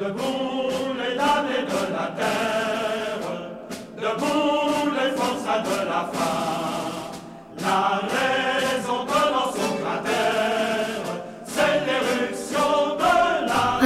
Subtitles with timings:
[0.00, 0.08] 欢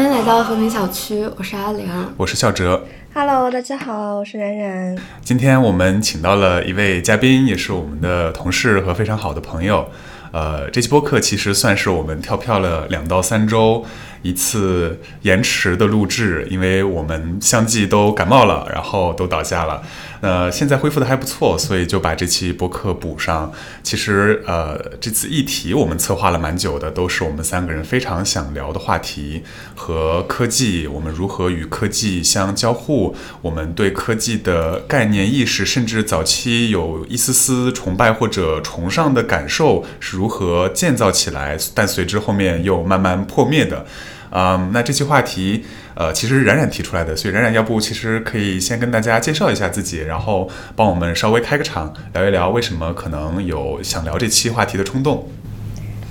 [0.04, 2.84] 迎来到和平小区，我是阿玲，我是笑哲。
[3.12, 4.96] Hello，大家好，我是冉冉。
[5.24, 9.88] 今天我们请到了一位嘉宾，也是我们的同事和非常好的朋友。
[10.30, 13.84] 呃，这期播客其实算是我们跳票了两到三周
[14.24, 19.82] 一次延迟的录制，因为我们相继都感冒了，然后都倒下了。
[20.22, 23.52] 那现在恢复的还不错，所以就把这期播客补上。
[23.82, 29.42] 其实，呃，这次议题我们策划了蛮久的，都是我们三个人非常想聊的话题
[29.74, 43.84] 和科技，我们如何与科技相交互，我们对科技的概念意识，甚至早期有一丝丝崇拜或者崇尚的感受是如何建造起来，但随之后面又慢慢破灭的。
[44.34, 55.28] 嗯，那这期话题，呃，其实冉冉提出来的，所以冉冉要不其实可以先跟大家介绍一下自己，然后帮我们稍微开个场，聊一聊为什么可能有想聊这期话题的冲动。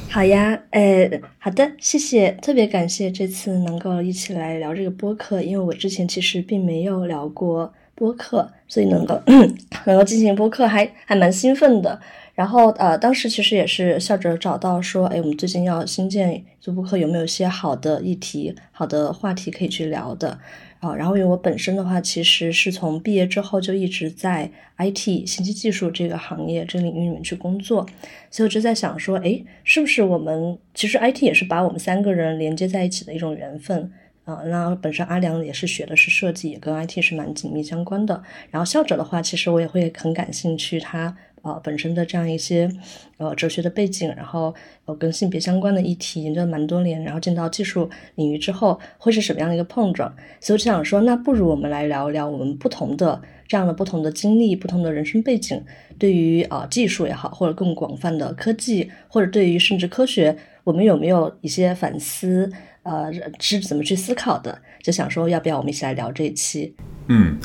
[0.09, 9.21] 好呀，呃，好的，谢谢，特别感谢这次能够一起来聊这个播客，因为我之前其实并没有聊过播客，所以能够
[9.83, 11.99] 能够进行播客还还蛮兴奋的。
[12.33, 20.39] 然后呃，当时其实也是笑着找到说，哎，我们最近要新建做播客，有没有一些好的议题、好的话题可以去聊的
[20.79, 20.95] 啊？
[20.95, 27.85] 然后因为我本身的话，其实是从毕业之后就一直在 IT 信息技术这个行业、这个领域里面去工作，
[28.31, 33.91] 所以我就在想说，哎，是不是我们其实 IT 也是把我们三个人连接在一起的一种缘分
[34.25, 34.41] 啊？
[34.45, 38.21] 那本身阿良也是学的是设计，也跟 IT 是蛮紧密相关的。
[38.49, 41.15] 然后校者的话，其实我也会很感兴趣他。
[41.43, 42.71] 呃，本身的这样一些
[43.17, 50.09] 呃哲学的背景，然后呃跟性别相关的议题研究了蛮多年，然后进到技术领域之后，会是什么样的一个碰撞？
[50.39, 55.61] 所以我就想说，那不如我们来聊一聊我们不同的这样的不同的经历、不同的人生背景，
[55.99, 62.49] 对于啊技术也好，或者更广泛的科技，或者对于甚至科学，我们有没有一些反思？
[62.83, 64.61] 呃，是怎么去思考的？
[64.81, 66.75] 就想说，要不要我们一起来聊这一期？
[67.07, 67.37] 嗯。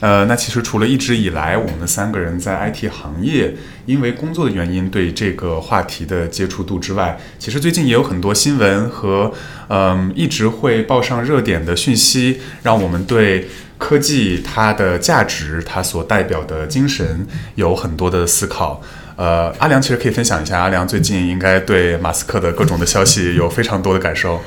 [0.00, 9.30] 呃，那其实除了一直以来我们三个人在 IT 行业因为工作的原因对这个话题的接触度之外，其实最近也有很多新闻和
[9.68, 13.46] 嗯一直会报上热点的讯息，让我们对
[13.76, 17.26] 科技它的价值、它所代表的精神
[17.56, 18.80] 有很多的思考。
[19.16, 24.40] 呃，阿良其实可以分享一下，阿良最近应该对马斯克的各种的消息有非常多的感受。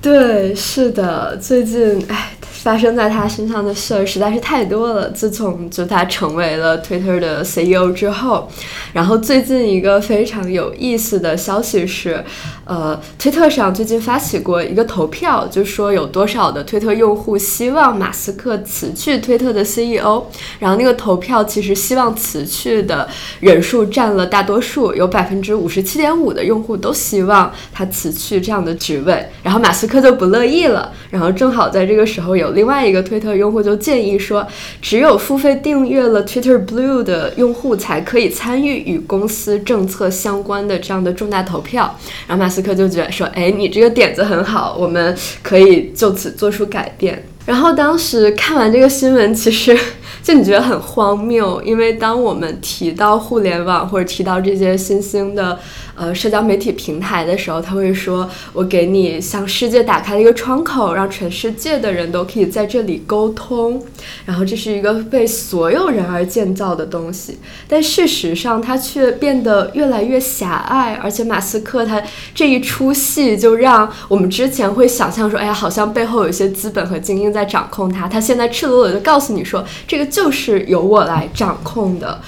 [0.00, 2.30] 对，是的，最近哎。
[2.60, 5.08] 发生在他身上的事儿实在是太多了。
[5.10, 8.50] 自从就他成为了 Twitter 的 CEO 之后，
[8.92, 12.22] 然后最近一个非常有意思的消息是，
[12.68, 20.24] 呃，推特上最近发起过一个投票，就说有多少的推特用户希望马斯克辞去推特的 CEO。
[20.58, 23.08] 然后那个投票其实希望辞去的
[23.40, 29.26] 人数占了大多数，有百分之五十七点五的用户都希望他辞去这样的职位。
[29.42, 30.92] 然后马斯克就不乐意了。
[31.08, 32.50] 然后正好在这个时候有。
[32.58, 34.46] 另外一个推特用户就建议说，
[34.82, 41.96] 只有付费订阅了 Twitter Blue 的用户才可以参与与公司政策相关的这样的重大投票。
[42.26, 47.24] 然后马斯此刻就觉得说，哎，你这个点子很好，我们可以就此做出改变。
[47.46, 49.78] 然后当时看完这个新闻，其实
[50.24, 55.56] 就你觉得很荒谬，因为当我们提到互联网或者提到这些新兴的。
[55.98, 63.82] 呃，社交媒体平台的时候，他会说：“我给你向世界打开了一个窗口，让全世界的人都可以在这里沟通。”
[64.24, 70.94] 然后这是一个为所有人而建造的东西，但事实上它却变得越来越狭隘。
[71.02, 72.00] 而且马斯克他
[72.32, 82.20] 这一出戏，就让我们之前会想象说：“哎呀，好像背后有一些资本和精英在掌控他。”他现在赤裸裸的告诉你说：“这个就是由我来掌控的。”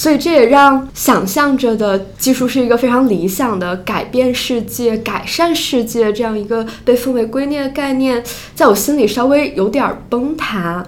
[0.00, 8.24] 所以这也让想象着的技术是一个非常理想的改变世界、改善世界这样一个被奉为圭臬的概念，
[8.54, 10.82] 在我心里稍微有点崩塌。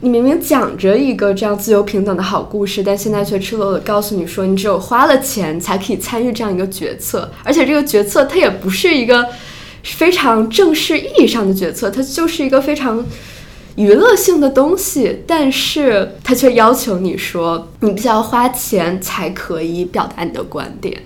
[0.00, 9.28] 你明明讲着一个这样自由平等的好故事，但现在却赤裸裸告诉你说，你只有花了钱才可以参与这样一个决策，而且这个决策它也不是一个
[9.82, 13.04] 非常正式意义上的决策，它就是一个非常。
[13.76, 21.02] 娱乐性的东西，但是他却要求你说，你必须要花钱才可以表达你的观点。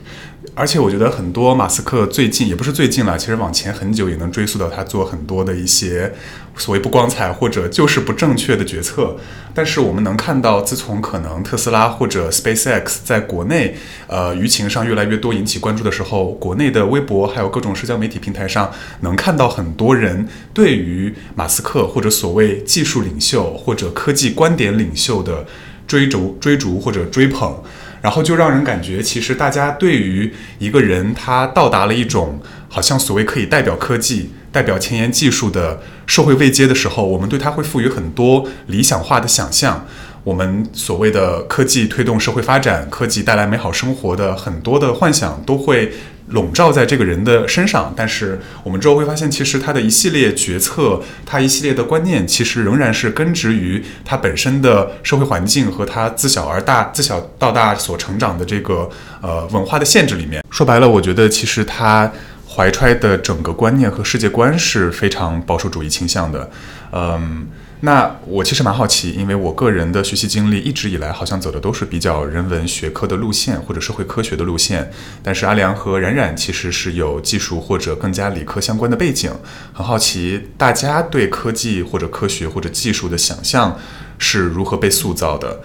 [0.58, 6.12] 而且我觉得很多马斯克最近也不是最近了，其实往前很久也能追溯到他做很多的一些
[6.56, 9.16] 所谓不光彩或者就是不正确的决策。
[9.54, 13.76] 但是我们能看到，自从可能特斯拉或者 SpaceX 在国内
[14.08, 18.72] 呃舆情上越来越多引起关注的时候，国内的微博还有各种社交媒体平台上，
[19.02, 25.46] 能看到很多人对于马斯克或者所谓技术领袖或者科技观点领袖的
[25.88, 27.60] 追逐、追逐或者追捧。
[28.00, 39.84] 然后就让人感觉，其实大家对于一个人他到达了一种好像所谓可以代表科技、代表前沿技术的社会位阶的时候，我们对他会赋予很多理想化的想象。
[40.22, 45.92] 我们所谓的科技推动社会发展、科技带来美好生活的很多的幻想都会。
[46.30, 58.88] 笼罩在这个人的身上，但是我们之后会发现，其实他的一系列决策，他一系列的观念，其实仍然是根植于他本身的社会环境和他自小而大、自小到大所成长的这个
[59.22, 60.44] 呃文化的限制里面。
[60.50, 62.10] 说白了，我觉得其实他
[62.48, 66.50] 怀揣的整个观念和世界观是非常保守主义倾向的，
[66.92, 67.46] 嗯。
[67.80, 74.90] 那我其实蛮好奇，因为我个人的学习经历一直以来好像走的都是比较人文学科的路线或者社会科学的路线，
[75.22, 79.30] 但是阿良和冉冉其实是有技术或者更加理科相关的背景，
[79.72, 83.78] 很好奇大家对科技或者科学或者技术的想象
[84.18, 85.62] 是如何被塑造的。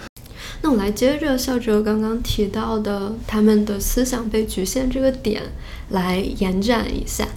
[0.62, 5.42] 那我们来接着笑哲刚刚提到的他们的思想被局限这个点
[5.90, 7.28] 来延展一下。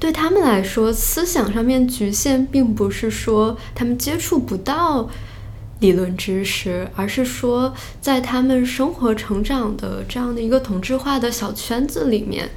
[0.00, 5.10] 对他们来说，思想上面局限，并不是说他们接触不到
[5.80, 12.48] 理论知识，而是说在他们生活成长的这样的一个同质化的小圈子里面，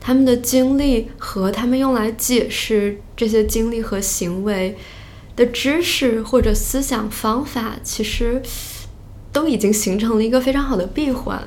[0.00, 4.76] 他们的经历和他们用来解释这些经历和行为
[5.34, 8.40] 的知识或者思想方法，其实
[9.32, 11.42] 都已经形成了一个非常好的闭环。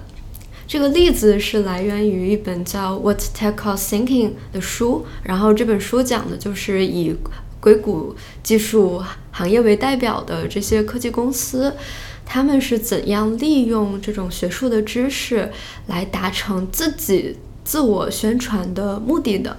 [0.68, 7.16] 这个例子是来源于一本叫《What Tech Calls Thinking》的书，然后这本书讲的就是以
[7.60, 9.02] 硅谷技术
[9.32, 11.74] 行业为代表的这些科技公司，
[12.26, 15.52] 他们是怎样利用这种学术的知识
[15.86, 19.58] 来达成自己自我宣传的目的的。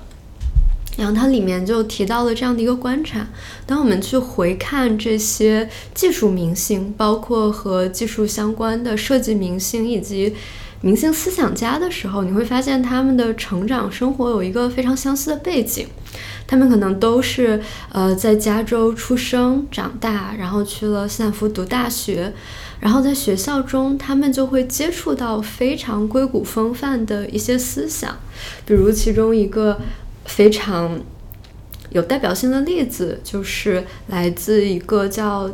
[0.97, 3.29] 然后它里面就提到了这样的一个观察：
[3.67, 10.35] 当我们去回看这些技术明星，包括和技术相关的设计明星以及
[10.82, 15.87] 明星思想家的时候，你会发现他们的成长生活有一个非常相似的背景。
[16.46, 22.32] 他们可能都是呃在加州出生长大，然后去了斯坦福读大学，
[22.78, 28.17] 然后在学校中，他们就会接触到非常硅谷风范的一些思想。
[28.64, 29.81] 比如其中一个
[30.26, 31.00] 非常
[31.90, 35.50] 有代表性的例子，就是来自一个叫。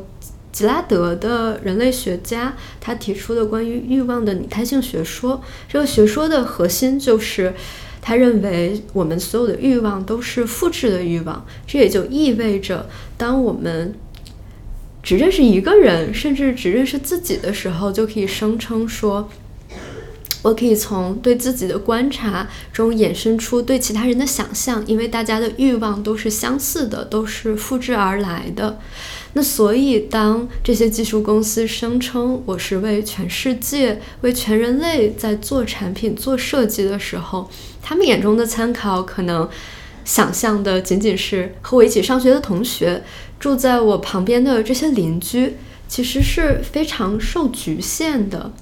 [0.52, 7.54] 吉拉德的人类学家，他提出的关于欲望的拟态性学说，这个学说的核心就是，
[8.02, 11.46] 他认为我们所有的欲望都是复制的欲望。
[11.66, 13.94] 这也就意味着，当我们
[15.02, 19.31] 只认识一个人，甚至只认识自己的时候，就可以声称说，
[20.43, 28.78] 我可以从对自己的观察中衍生出对其他人的想象，因为大家的欲望都是相似的，都是复制而来的。
[29.34, 37.50] 那所以，当这些技术公司声称我是为全世界、为全人类在做产品、做设计的时候，
[37.81, 39.49] 他们眼中的参考可能
[40.05, 43.02] 想象的仅仅是和我一起上学的同学、
[43.40, 45.55] 住在我旁边的这些邻居，
[45.88, 48.52] 其实是非常受局限的。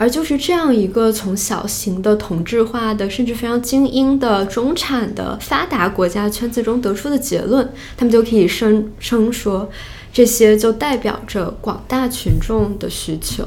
[0.00, 9.68] 而就是这样一个从小型的同质化的，甚至非常精英的中产的发达国家圈子中得出的结论，他们就可以声称说，
[10.10, 13.46] 这些就代表着广大群众的需求。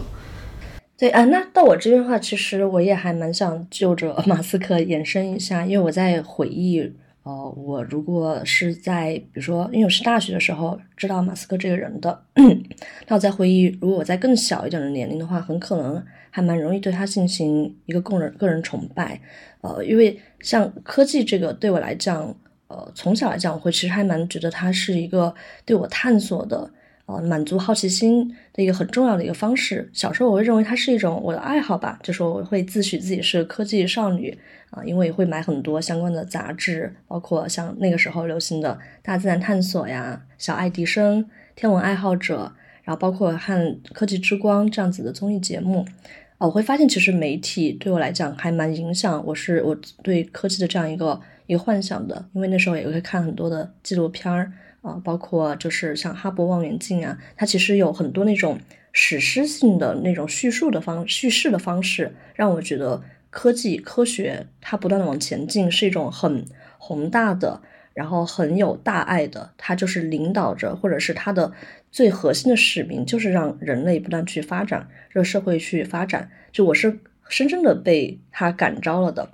[0.96, 6.94] 对啊，那到我这边的话，其实我也还蛮想就着马斯克延伸一下，因为我在回忆。
[7.24, 12.22] 哦，我如果是在比如说，因为我是大学的时候知道马斯克这个人的，
[13.08, 19.20] 那我在回忆，如果我在更小一点的年龄的话，很可能还蛮容易对他进行一个个人个人崇拜。
[19.62, 22.36] 呃，因为像科技这个对我来讲，
[22.68, 25.34] 呃，从小来讲，我会其实还蛮觉得它是一个
[25.66, 26.70] 对我探索的。
[27.06, 29.90] 呃，满足好奇心的一个很重要的一个方式。
[29.92, 34.38] 小时候我会认为它是一种我的爱好吧，就是我会自诩自己是科技少女
[34.74, 42.52] 啊，因为会买很多相关的杂志，包括像那个时候流行的大自然探索呀、小爱迪生、天文爱好者，
[42.84, 45.86] 然后包括看科技之光这样子的综艺节目。
[46.40, 54.52] 啊，我会发现其实媒体对我来讲还蛮影响我是我对科技的这样一个一个幻想的，因为那时候也会看很多的纪录片儿。
[54.82, 58.60] 啊，包括就是像哈勃望远镜啊，它其实有很多那种
[58.92, 63.02] 史诗性的那种叙述的方叙事的方式，让我觉得
[63.34, 66.46] 科技科学它不断的往前进是一种很
[66.78, 67.60] 宏大的，
[67.96, 71.52] 然后很有大爱的，它就是领导着，或者是它的
[71.92, 76.30] 最核心的使命，就是让人类不断去发展，让社会去发展。
[76.52, 79.28] 就我是深深的被它感召了的，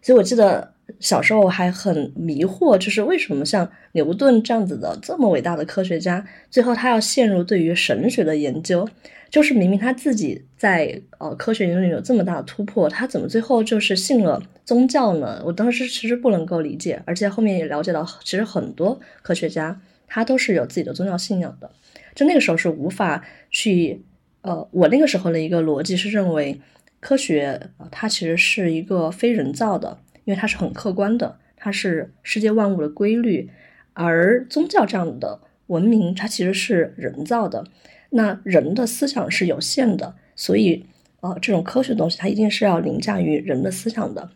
[0.00, 0.72] 所以我记得。
[0.98, 8.88] 小时候还很迷惑，就是为什么像牛顿这样子的这么伟大的科学家，最后他要陷入对于神学的研究？
[9.30, 15.40] 就是明明他自己在呃科学研究里有这么大的突破，他怎么最后就是信了宗教呢？
[15.46, 21.70] 我当时其实不能够理解，而且后面也了解到，其实很多科学家他都是有自己的宗教信仰的。
[22.14, 24.02] 就那个时候是无法去
[24.42, 26.60] 呃，我那个时候的一个逻辑是认为
[26.98, 29.98] 科学它其实是一个非人造的。
[30.26, 33.50] 因为它是很客观的，它是世界万物的规律，
[33.94, 37.64] 而宗教这样的文明，它其实是人造的。
[38.10, 40.84] 那人的思想是有限的，所以，
[41.20, 44.30] 呃，这种科学东西，它一定是要凌驾于人的思想的。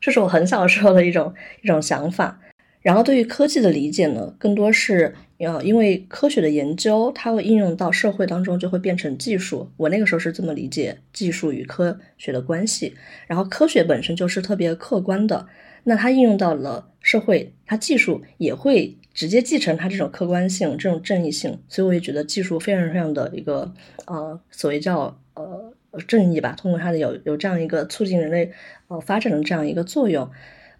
[0.00, 2.40] 这是我很小时候的一种一种想法。
[2.82, 5.14] 然后，对于科技的理解呢，更多是。
[5.40, 9.70] 呃，因为科学的研究，它会应用到社会当中，就会变成技术。
[9.78, 12.94] 我那个时候是这么理解技术与科学的关系。
[13.26, 15.46] 然后科学本身就是特别客观的，
[15.84, 21.58] 那它应用到了社会，它技术也会直接继承它这种客观性、这种正义性。
[21.68, 23.70] 所以我也觉得技术非常非常的一个
[24.06, 25.74] 呃，所谓叫呃
[26.08, 28.50] 正义吧，通过它的有有这样一个促进人类
[28.88, 30.26] 呃发展的这样一个作用。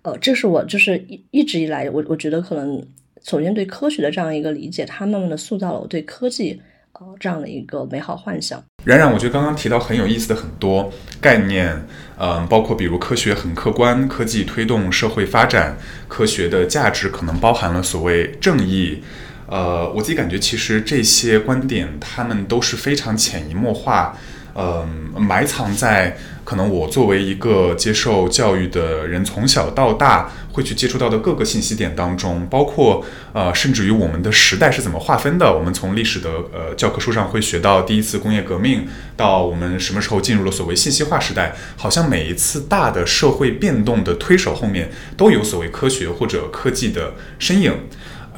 [0.00, 2.82] 呃，这是我就是一一直以来，我我觉得可能。
[3.22, 6.58] 首先，对科学的这样一个理解，它慢慢的塑造了我对科技
[6.94, 8.64] 呃这样的一个美好幻想。
[8.84, 11.86] 冉冉，我觉得刚刚提到很有意思的很多概念，
[12.18, 15.76] 嗯，包括比如科学很客观，科技推动社会发展，
[16.08, 19.02] 科学的价值可能包含了所谓正义。
[19.46, 24.16] 呃，我自己感觉其实这些观点，他们都是非常潜移默化，
[24.54, 26.16] 嗯，埋藏在。
[26.50, 35.56] 可能我作为一个接受教育的人，从小到大会去接触到的各个信息点当中，包括呃，甚至于我们的时代是怎么划分的。
[35.56, 47.72] 我们从历史的呃教科书上会学到第一次工业革命，到我们什么时候进入了所谓信息化时代，好像每一次大的社会变动的推手后面都有所谓科学或者科技的身影。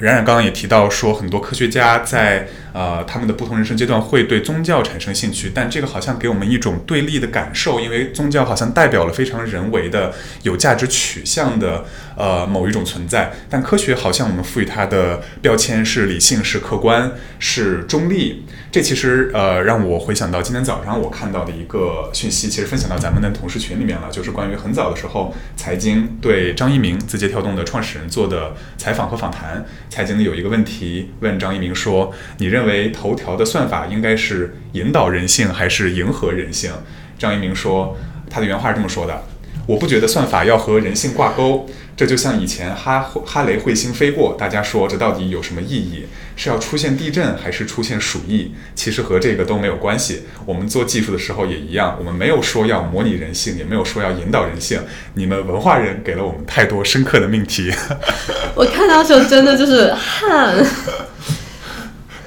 [0.03, 11.85] 冉冉刚刚也提到说，很多科学家在呃他们的不同人生阶段会对宗教产生兴趣，但这个好像给我们一种对立的感受，因为宗教好像代表了非常人为的、有价值取向的
[12.16, 18.45] 呃某一种存在，但科学好像我们赋予它的标签是理性、是客观、是中立。
[18.71, 29.64] 这其实呃让我回想到今天早上我看到的一个讯息，其实分享到咱们的同事群里面了，就是关于很早的时候财经对张一鸣字节跳动的创始人做的采访和访谈。
[29.90, 36.73] 财经的有一个问题问张一鸣说：“你认为头条的算法应该是引导人性还是迎合人性？”
[37.19, 37.97] 张一鸣说
[38.31, 39.23] ：“他的原话是这么说的。”
[39.69, 46.07] 我不觉得算法要和人性挂钩，这就像以前哈哈雷彗星飞过，大家说这到底有什么意义？
[46.35, 48.53] 是要出现地震还是出现鼠疫？
[48.75, 50.23] 其实和这个都没有关系。
[50.47, 54.81] 我们做技术的时候也一样，我们没有说要模拟人性，也没有说要引导人性。
[55.15, 57.71] 你们文化人给了我们太多深刻的命题。
[58.57, 60.57] 我看到时候真的就是汗。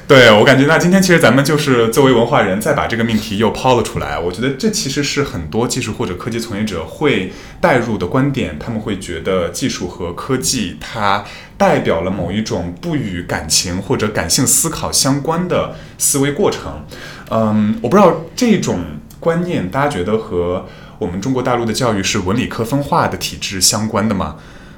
[0.08, 4.20] 对我感觉，那今天其实咱们就是作为文化人，再把这个命题又抛了出来。
[4.20, 8.60] 我觉得这其实是很多技术或者科技从业者会带入的观点。
[8.60, 11.26] 他们会觉得技术和科技它
[11.58, 16.86] 代表了某一种不与感情或者感性思考相关的思维过程。
[17.32, 18.82] 嗯，我不知道这种
[19.20, 20.68] 观念大家觉得和
[21.00, 24.36] 我们中国大陆的教育是文理科分化的体制相关的吗？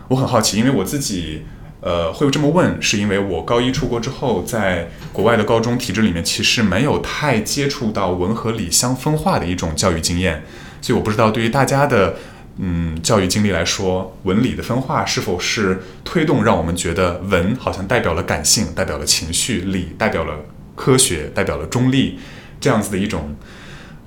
[0.07, 1.43] 我很好奇，因为我自己。
[1.79, 10.43] 呃，会有这么问，是因为我高一出国之后，在国外的高中体制里面，其实没有太接触到文和理相分化的一种教育经验，
[10.81, 12.15] 所以我不知道对于大家的
[12.57, 20.33] 嗯教育经历来说，文理的分化是否是推动让我们觉得文好像代表了感性，代表了情绪，理代表了
[20.75, 22.17] 科学，代表了中立
[22.59, 23.35] 这样子的一种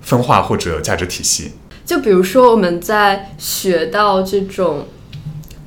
[0.00, 1.52] 分化或者价值体系。
[1.86, 4.88] 就比如说我们在学到这种。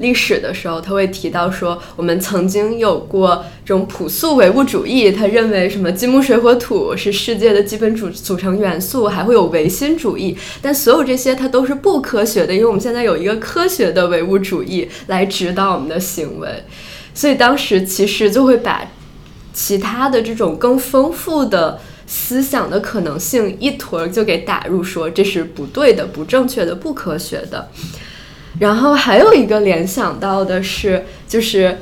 [0.04, 16.50] 历史的时候，他会提到说，我们曾经有过这种朴素唯物主义，他认为什么金木水火土是世界的基本组组成元素，还会有唯心主义，但所有这些它都是不科学的，因为我们现在有一个科学的唯物主义来指导我们的行为，
[17.16, 18.92] 所以当时其实就会把
[19.54, 27.70] 其他的这种更丰富的思想的可能性一坨就给打入，说这是不对的、不正确的、不科学的。
[28.60, 31.80] 然后还有一个联想到的是，就是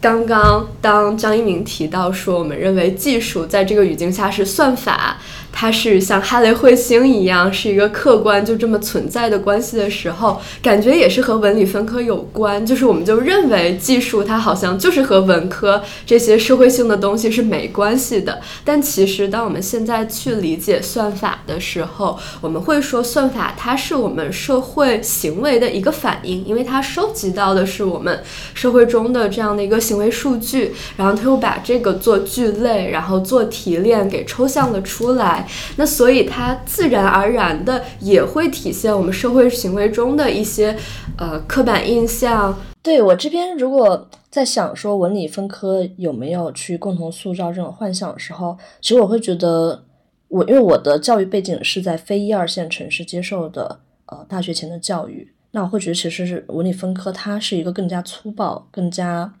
[0.00, 5.18] 刚刚当张一鸣提到说，我们认为技术在这个语境下是算法。
[5.58, 12.64] 它是像哈雷彗星一样是一个客观就这么存在的关系的时候，感觉也是和文理分科有关。
[12.66, 18.38] 就是我们就认为技术它好像就是和文科这些社会性的东西是没关系的。
[18.66, 28.22] 但其实当我们现在去理解算法的时候，我们会说算法它是我们社会行为的一个反应，因为它收集到的是我们
[28.52, 35.45] 社会中的这样的一个行为数据，然后它又把这个做聚类，然后做提炼给抽象了出来。
[35.76, 40.76] 那所以它自然而然的也会体现我们社会行为中的一些
[41.18, 42.58] 呃刻板印象。
[42.82, 49.84] 对我这边如果在想说文理分科有没有去共同塑造这种幻想的时候，其实我会觉得
[50.28, 59.34] 我因为我的教育背景是在非一二线城市接受的呃大学前的教育，那我会觉得其实是文理分科它是一个更加粗暴、更加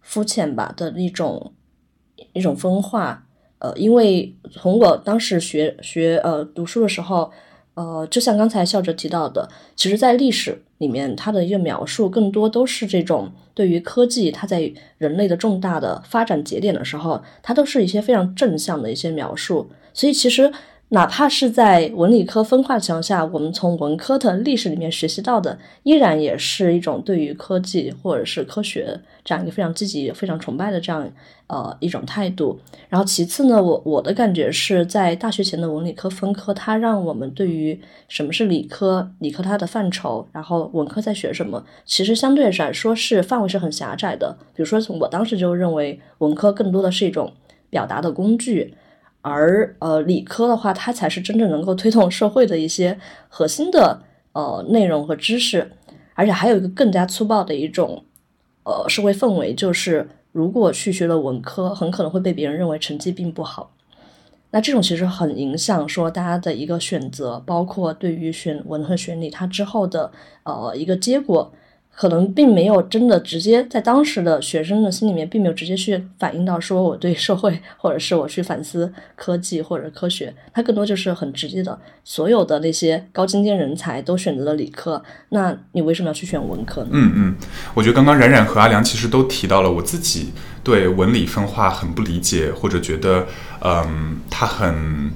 [0.00, 1.52] 肤浅吧的一种
[2.32, 3.25] 一种分化。
[3.58, 7.30] 呃，因为从我当时学学呃读书的时候，
[7.74, 19.70] 呃，就像刚才笑哲提到的，其实，在历史里面，它的一个描述更多都是这种对于科技它在人类的重大的发展节点的时候，它都是一些非常正向的一些描述。
[19.94, 20.52] 所以，其实
[20.90, 31.08] 哪怕是在文理科分化情况下，我们从文科的历史里面学习到的，依然也是一种对于科技或者是科学这样一个非常积极、非常崇拜的这样。
[31.48, 32.58] 呃，一种态度。
[32.88, 44.36] 然后其次呢，我我的感觉是在大学前的文理科分科，它让我们对于什么是理科，理科它的范畴，然后文科在学什么，其实相对来说是范围是很狭窄的。
[44.56, 47.32] 比如说，我当时就认为文科更多的是一种
[47.70, 48.74] 表达的工具，
[49.28, 54.02] 而呃理科的话，它才是真正能够推动社会的一些核心的
[54.32, 55.72] 呃内容和知识。
[56.14, 58.04] 而且还有一个更加粗暴的一种
[58.64, 60.08] 呃社会氛围，就是。
[60.32, 63.72] 如果去学了文科，很可能会被别人认为成绩并不好。
[64.50, 71.50] 那这种其实很影响说大家的一个选择，包括对于选文和选理，它之后的呃一个结果。
[71.96, 86.90] 可能并没有真的直接在当时的学生的心里面，并没有直接去反映到说我对社会，或者是我去反思科技或者科学，它更多就是很直接的，所有的那些高精尖人才都选择了理科，那你为什么要去选文科呢？
[86.92, 87.36] 嗯嗯，
[87.72, 93.26] 我觉得刚刚冉冉和阿良其实都提到了我自己对文理分化很不理解，或者觉得
[93.62, 95.10] 嗯它很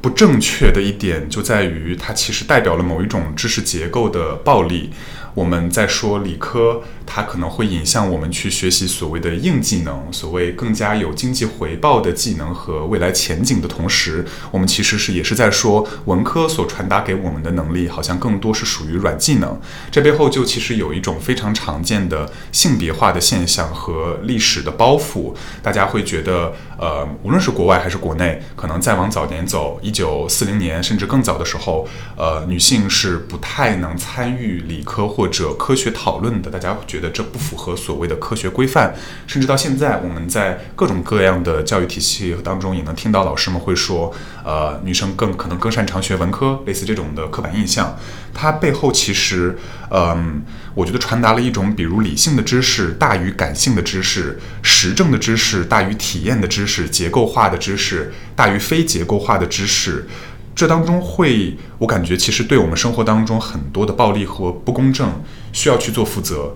[0.00, 4.90] 不正确的一点就在于它其实代表了某一种知识结构的暴力。
[5.34, 6.82] 我们在说理科。
[7.06, 19.60] 它可能会引向我们去学习所谓的硬技能，所谓更加有经济回报的技能和未来前景的同时，我们其实是也是在说文科所传达给我们的能力，好像更多是属于软技能。
[19.90, 25.34] 这背后就其实有一种非常常见的性别化的现象和历史的包袱。
[25.62, 36.50] 大家会觉得，呃，无论是国外还是国内，可能再往早点走，一九四零年甚至更早的时候，呃，女性是不太能参与理科或者科学讨论的。
[36.50, 36.76] 大家。
[36.92, 38.94] 觉这不符合所谓的科学规范，
[39.26, 44.12] 甚至到现在，我们在各种各样的教育体系当中，也能听到老师们会说，
[44.44, 47.96] 呃，女生更可能更擅长学文科，类似这种的刻板印象。
[48.34, 49.58] 它背后其实，
[49.90, 50.42] 嗯，
[50.74, 60.06] 我觉得传达了一种，比如理性的知识大于感性的知识，实证的知识大于体验的知识，结构化的知识大于非结构化的知识。
[60.54, 65.10] 这当中会，我感觉其实对我们生活当中很多的暴力和不公正，
[65.50, 66.54] 需要去做负责。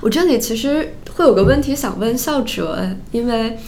[0.00, 3.58] 我这里其实会有个问题想问校哲，因为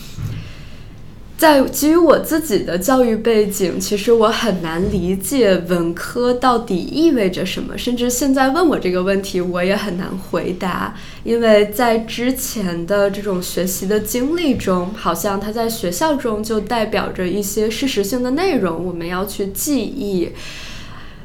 [1.37, 20.31] 在基于我自己的教育背景，其实我很难理解文科到底意味着什么，甚至现在问我这个问题，我也很难回答，因为在之前的这种学习的经历中，好像它在学校中就代表着一些事实性的内容，我们要去记忆。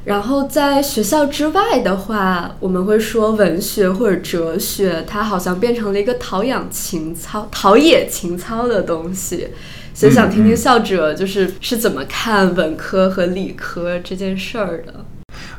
[0.06, 9.48] 然后在学校之外的话，我们会说文学或者哲学，它好像变成了一个陶养情操、陶冶情操的东西。
[9.94, 15.06] 所以想听听校者就是是怎么看文科和理科这件事儿的。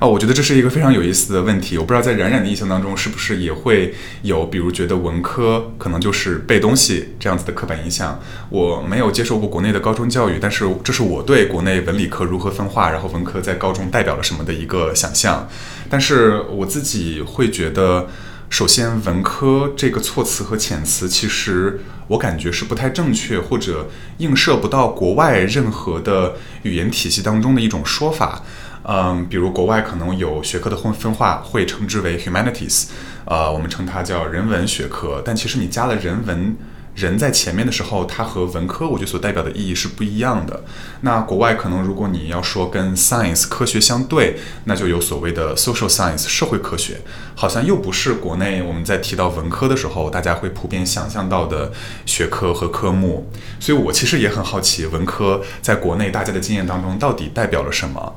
[0.01, 1.79] 啊，我觉得这是一个非常有意思的问题。
[1.79, 8.21] 我不知道在冉冉的印象当中，是不是也会有，比如觉得文科可能就是背东西这样子的刻板印象。
[8.51, 15.49] 我没有接受过国内的高中教育，但是这是我对国内文理科如何分化，然后文科在高中代表了什么的一个想象。
[15.89, 18.09] 但是我自己会觉得，
[18.51, 28.43] 首先文科这个措辞和遣词，其实我感觉是不太正确，或者映射不到国外任何的语言体系当中的一种说法。
[28.87, 32.87] 嗯，比如国外可能有学科的分分化，会称之为 humanities，
[33.25, 35.23] 呃，我们称它叫人文学科。
[35.25, 36.57] 但其实你加了人文
[36.95, 40.63] 人在前面的时候，它和文科我觉得所代表的意义是不一样的。
[41.01, 47.01] 那国外可能如果你要说跟 science 科学相对，那就有所谓的 social science 社会科学，
[47.35, 51.73] 好像又不是国内我们在提到文科的时候，大家会普遍想象到的
[52.07, 53.29] 学科和科目。
[53.59, 58.15] 所以我其实也很好奇，文科在国内大家的经验当中到底代表了什么。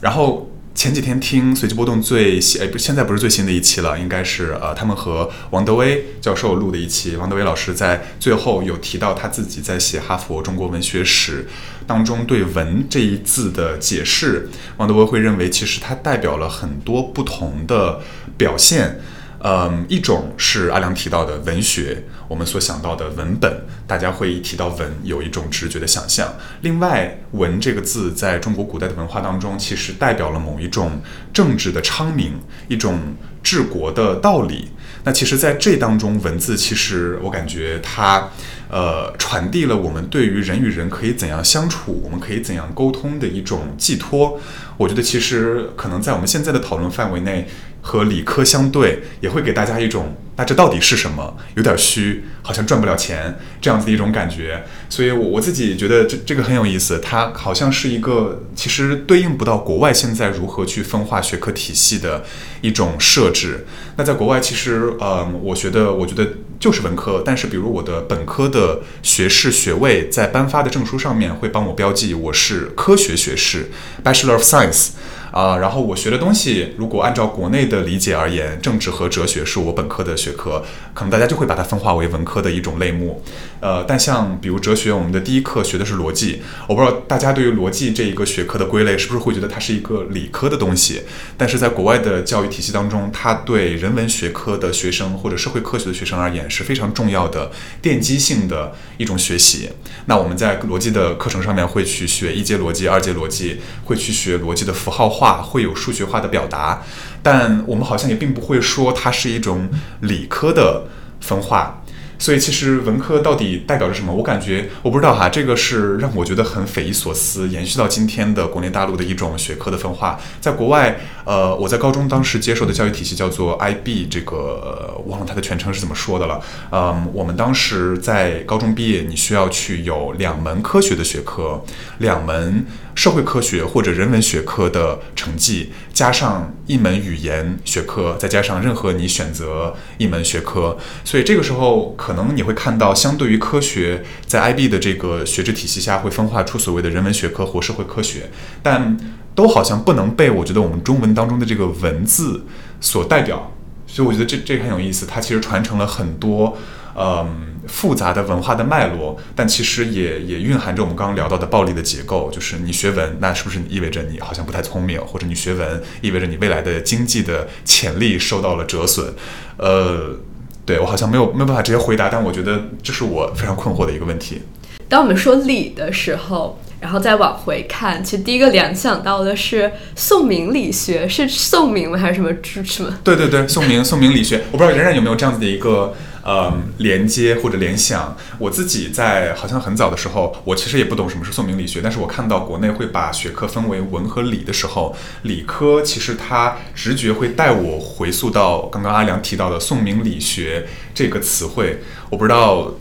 [0.00, 0.50] 然后。
[0.76, 7.16] 前几天听随机波动最新，哎不，现在不是最新的一期了，应该是呃，他们和王德威教授录的一期。
[7.16, 11.44] 王德威老师在最后有提到他自己在写《哈佛中国文学史》
[11.86, 14.50] 当中对“文”这一字的解释。
[14.76, 18.02] 王德威会认为，其实它代表了很多不同的
[18.36, 19.00] 表现。
[19.48, 26.34] 嗯，一种是阿良提到的文学，我们所想到的文本，大家会一提到文有一种直觉的想象。
[26.62, 31.00] 另外，文这个字在中国古代的文化当中，其实代表了某一种
[31.32, 32.32] 政治的昌明，
[32.66, 32.98] 一种
[33.40, 34.70] 治国的道理。
[35.04, 38.28] 那其实，在这当中，文字其实我感觉它，
[38.68, 44.40] 呃，传递了我们对于人与人可以怎样相处，我们可以怎样沟通的一种寄托。
[44.76, 47.46] 我觉得，其实可能在我们现在的讨论范围内。
[47.86, 51.36] 和理科相对，也会给大家一种，那这到底是什么？
[51.54, 54.64] 有点虚，好像赚不了钱这样子的一种感觉。
[54.88, 62.24] 所以，我我自己觉得这这个很有意思，它好像是一个其实对应不到国外现在如何去分化学科体系的
[62.60, 63.64] 一种设置。
[63.96, 66.26] 那在国外，其实呃，我觉得我觉得
[66.58, 73.70] 就是文科，但是比如我的本科的学士学位在颁发的证书上面会帮我标记我是科学学士
[74.02, 74.88] ，Bachelor of Science。
[75.36, 83.22] 啊，然后我学的东西，如果按照国内的理解而言，政治和哲学是我本科的学科，可能大家就会把它分化为文科的一种类目。
[83.60, 91.02] 呃，但像比如哲学，我们的第一课学的是逻辑，我不知道大家对于逻辑这一个学科的归类，是不是会觉得它是一个理科的东西？
[91.36, 99.68] 但是在国外的教育体系当中，它对人文学科的学生或者社会科学的学生而言是非常重要的奠基性的一种学习。
[100.06, 105.25] 那我们在逻辑的课程上面会去学一阶逻辑、二阶逻辑，会去学逻辑的符号化。
[105.26, 106.82] 话会有数学化的表达，
[107.20, 109.68] 但我们好像也并不会说它是一种
[110.02, 110.84] 理科的
[111.20, 111.82] 分化。
[112.18, 114.10] 所以其实文科到底代表着什么？
[114.10, 120.18] 我感觉我不知道哈，这个是让我觉得很匪夷所思，延续到今天的国内大陆的一种学科的分化。
[120.40, 126.40] 在国外，呃，我在高中当时接受的教育体系叫做 IB，这个忘了它的全称是怎么说的了。
[126.70, 131.62] 嗯，我们当时在高中毕业，你需要去有两门科学的学科，
[131.98, 132.64] 两门。
[132.96, 148.30] 社会科学或者人文学科的成绩，加上一门语言学科，再加上任何你选择一门学科，所以这个时候可能你会看到，相对于科学，在 IB 的这个学制体系下，会分化出所谓的人文学科或社会科学，
[148.62, 148.96] 但
[149.34, 152.46] 都好像不能被我觉得我们中文当中的这个文字
[152.80, 153.52] 所代表，
[153.86, 156.56] 所以我觉得这这很有意思，它其实传承了很多。
[156.98, 162.30] 嗯，复杂的文化的脉络，但其实也也蕴含着我们刚刚聊到的暴力的结构。
[162.30, 164.98] 就是你学文，那是不是意味着你好像不太聪明？
[164.98, 169.12] 或者你学文意味着你未来的经济的潜力受到了折损？
[169.58, 170.16] 呃，
[170.64, 174.40] 对我好像没有没有办法直接回答，但我觉得这是我非常困惑的一个问题。
[174.88, 181.98] 当我们说理的时候，然后再往回看，其实第一个联想到的是宋明理学，是宋明吗？
[181.98, 182.96] 还是什么什么？
[183.04, 185.94] 对对对，宋明宋明理学，我不知道冉冉有没有这样子的一个。
[186.28, 201.78] 嗯，连接或者联想，我自己在好像很早的时候，我其实也不懂什么是宋明理学，但是我看到国内会把学科分为文和理的时候，理科其实它直觉会带我回溯到刚刚阿良提到的宋明理学这个词汇，
[202.10, 202.72] 我不知道。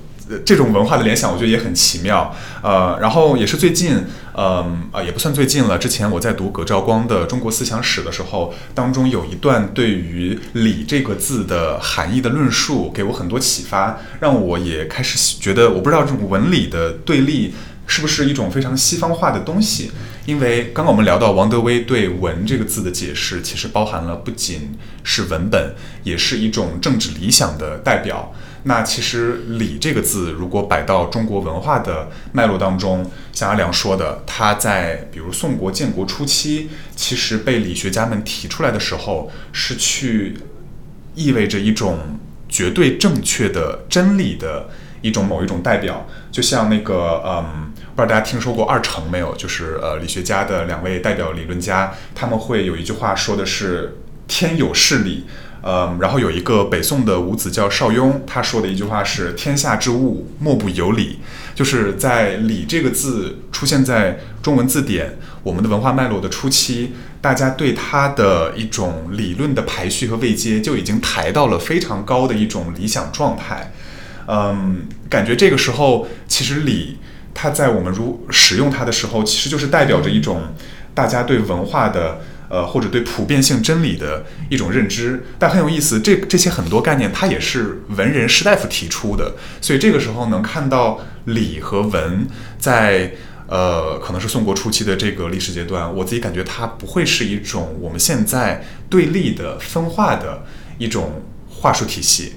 [0.43, 2.35] 这种文化的联想，我觉得也很奇妙。
[2.63, 4.03] 呃，然后也是最近，
[4.35, 5.77] 嗯，啊，也不算最近了。
[5.77, 17.53] 之前我在读葛兆光的《中国思想史》的时候，当中有一段对于“礼”这个字的含义的论述，给我很多启发，让我也开始觉得，我不知道这种文理的对立
[17.85, 19.91] 是不是一种非常西方化的东西。
[20.25, 28.33] 因为刚刚我们聊到王德威对“文”这个字的解释，其实包含了不仅是文本，也是一种政治理想的代表。
[28.67, 40.39] 那其实“礼”这个字，如果摆到中国文化的脉络当中，像阿良说的，他在比如宋国建国初期，其实被理学家们提出来的时候，是去
[41.13, 42.17] 意味着一种
[42.49, 44.67] 绝对正确的真理的
[45.01, 46.07] 一种某一种代表。
[46.31, 49.35] 就像那个，嗯，不知道大家听说过二程没有？
[49.35, 55.25] 就是呃，理学家的两位代表理论家，他们会有一句话说的是“天有事理”。
[55.67, 61.17] 嗯，然后有一个北宋的五子叫邵雍，他说的一句话是“天下之物，莫不有理”，
[61.55, 73.73] 就是在“理”这个字出现在中文字典、我们的文化脉络的初期，大家对它的一种理论的排序和位阶就已经抬到了非常高的一种理想状态。
[74.27, 76.99] 嗯，感觉这个时候其实礼，
[77.33, 80.43] 它在我们如使用它的时候，其实就是代表着一种
[80.93, 82.21] 大家对文化的。
[82.49, 92.27] 呃，或者对普遍性真理的一种认知，但很有意思，这这些很多概念，它也是文人士大夫提出的，所以这个时候能看到礼和文
[92.57, 93.13] 在
[93.47, 100.43] 呃，可能是宋国初期的这个历史阶段，我自己感觉它不会是一种我们现在对立的分化的
[100.77, 102.33] 一种话术体系。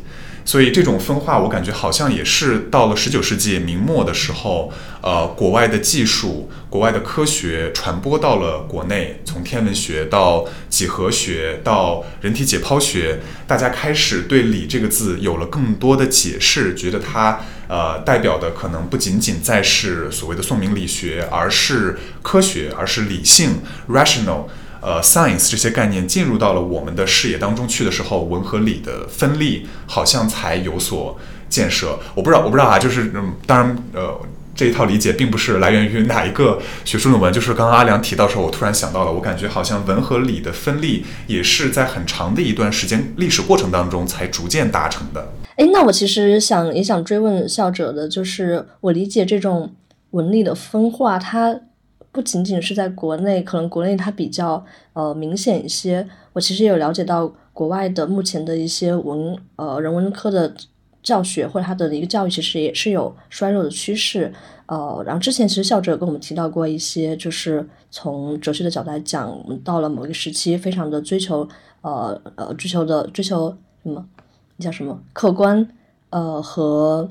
[0.49, 24.45] 所以这种分化，我感觉好像也是到了十九世纪明末的时候，呃，国外的技术、国外的科学传播到了国内，从天文学到几何学到人体解剖学，大家开始对“理”这个字有了更多的解释，觉得它呃代表的可能不仅仅再是所谓的宋明理学，而是科学，而是理性 （rational）。
[24.81, 31.99] 呃，science 这些概念进入到了我们的视野当中去的时候，文和理的分立好像才有所建设。
[32.15, 34.21] 我不知道，我不知道啊，就是嗯，当然，呃，
[34.55, 45.33] 这一套理解并不是来源于哪一个学术论文，就是刚刚阿良提到的时候，我突然想到了，我感觉好像文和理的分立也是在很长的一段时间历史过程当中才逐渐达成的。
[45.57, 49.73] 哎，那我其实想也想追问校者的，就是我理解这种
[50.11, 51.61] 文理的分化，它。
[52.11, 56.09] 不仅仅是在国内，可能国内它比较呃明显一些。
[56.33, 60.55] 我其实也有了解到国外的目前的一些文呃人文科的
[61.03, 64.33] 教学或者它的一个教育，其实也是有衰弱的趋势。
[64.67, 71.49] 呃，然后之前其实校者跟我们提到过一些，就是从哲学的角度来讲，我们到了某一个时期，非常的追求
[71.83, 74.05] 呃呃追求的追求什么？
[74.59, 75.01] 叫什么？
[75.13, 75.69] 客观
[76.11, 77.09] 呃和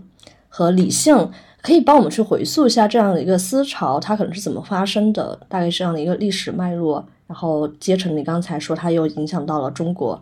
[0.50, 1.32] 和理性。
[1.62, 10.18] 可以帮我们去回溯一下这样的一个思潮，它可能是怎么发生的，大概是这样的一个历史脉络，然后接成你刚才说它又影响到了中国。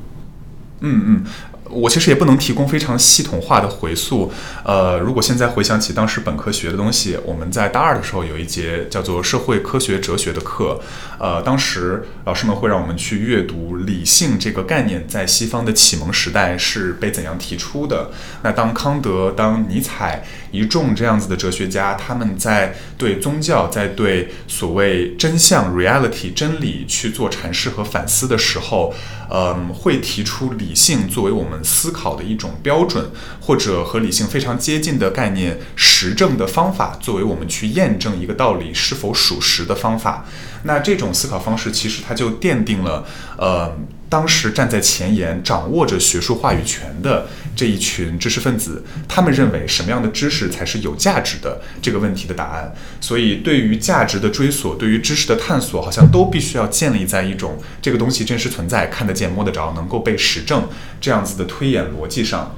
[0.79, 1.23] 嗯嗯。
[1.69, 4.31] 我其实也不能提供非常系统化的回溯。
[4.63, 10.79] 呃，如果现在回想起当时本科学的东西，我们在大二的时候有一节叫做社会科学哲学的课。
[11.17, 18.11] 呃，当时老师们会让我们去阅读理性这个概念在西方的启蒙时代是被怎样提出的。
[18.43, 28.93] 那当康德、当尼采一众这样子的哲学家，他们在对宗教、在对所谓真相 （reality） 真理去做阐释和反思的时候，
[29.29, 40.25] 嗯，会提出理性作为我们思考的一种标准，或者和理性非常接近的概念，实证的方法，作为我们去验证一个道理是否属实的方法。
[40.63, 43.05] 那这种思考方式，其实它就奠定了，
[43.37, 43.75] 呃。
[44.07, 52.73] 当时站在前沿、掌握着学术话语权的这一群知识分子，他们认为什么样的知识才是有价值的这个问题的答案。
[52.99, 60.67] 所以，对于价值的追索，对于知识的探索，好像都必须要建立在一种这个东西真实存在、看得见、摸得着、能够被实证
[60.99, 62.55] 这样子的推演逻辑上。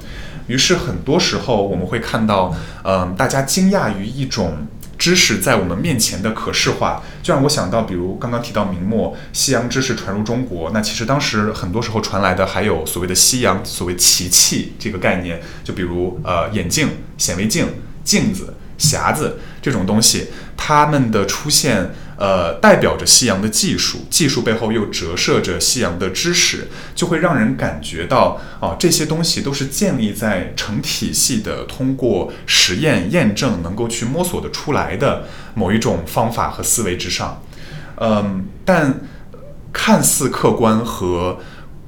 [0.48, 4.68] 于是，很多时候我们会看到，嗯，大家惊讶于一种。
[5.08, 17.68] 知识在我们面前的可视化，就让我想到，比如刚刚提到明末西洋知识传入中国，那其实当时很多时候传来的还有所谓的西洋所谓奇器这个概念，就比如呃眼镜、显微镜、
[18.04, 18.54] 镜子。
[18.80, 37.44] 匣子这种东西，它们的出现，呃，代表着西洋的技术，技术背后又折射着西洋的知识，就会让人感觉到，啊，这些东西都是建立在成体系的，通过实验验证能够去摸索的出来的某一种方法和思维之上，
[37.98, 39.02] 嗯，但
[39.72, 41.40] 看似客观和。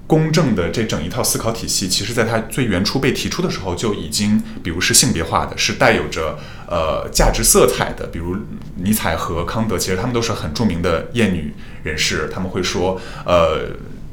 [0.10, 6.40] 公正的这整一套思考体系，其实在它最原初被提出的时候，就已经，比如是性别化的，是带有着
[6.70, 8.08] 呃价值色彩的。
[8.08, 8.38] 比如
[8.76, 11.54] 尼采和康德，其实他们都是很著名的艳女
[11.84, 13.70] 人士，他们会说，呃。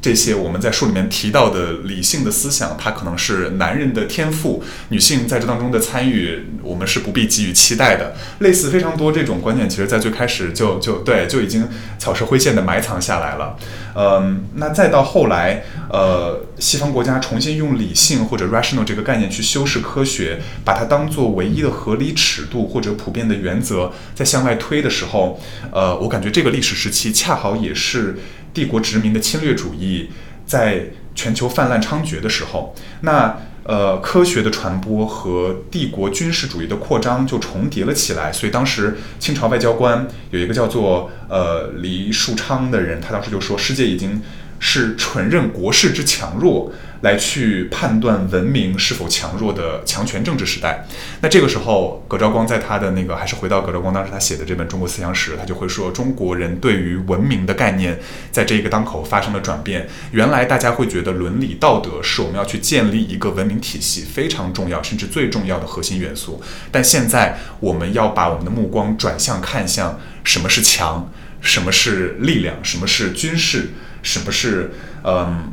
[0.06, 8.14] 这些我们在书里面提到的理性的思想，它可能是男人的天赋，女性在这当中的参与，我们是不必给予期待的。
[8.38, 11.66] 类似非常多这种观念，其实在最开始就就对就已经
[11.98, 13.58] 草蛇灰线的埋藏下来了。
[13.96, 25.40] 嗯，那再到后来，呃，西方国家重新用理性或者 rational 这个概念去修饰科学，把它当做唯一的合理尺度或者普遍的原则，在向外推的时候，
[25.72, 28.16] 呃，我感觉这个历史时期恰好也是。
[28.56, 30.08] 帝国殖民的侵略主义
[30.46, 38.32] 在全球泛滥猖獗的时候，那呃科学的传播和帝国军事主义的扩张就重叠了起来。
[38.32, 44.22] 所以当时清朝外交官有一个叫做呃黎树昌的人，他当时就说：世界已经
[44.58, 50.86] 是纯任国势之强弱，来去判断文明是否强弱的强权政治时代。
[51.20, 57.98] 那这个时候，葛兆光在他的那个还是回到葛兆光当时他写的这本《中国思想史》，他就会说，中国人对于文明的概念
[58.32, 59.88] 在这个当口发生了转变。
[60.12, 66.42] 原来大家会觉得伦理道德是我们要去建立一个文明体系非常重要，甚至最重要的核心元素。
[66.72, 73.70] 但现在我们要把我们的目光转向看向什么是强，什么是力量，什么是军事，
[74.02, 74.72] 什么是
[75.04, 75.52] 嗯。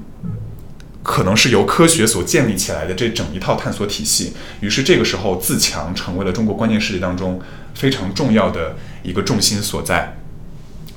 [1.04, 7.39] 可能是由科学所建立起来的这整一套探索体系，于是这个时候自强成为了中国关键世界当中
[7.76, 10.18] 非常重要的一个重心所在，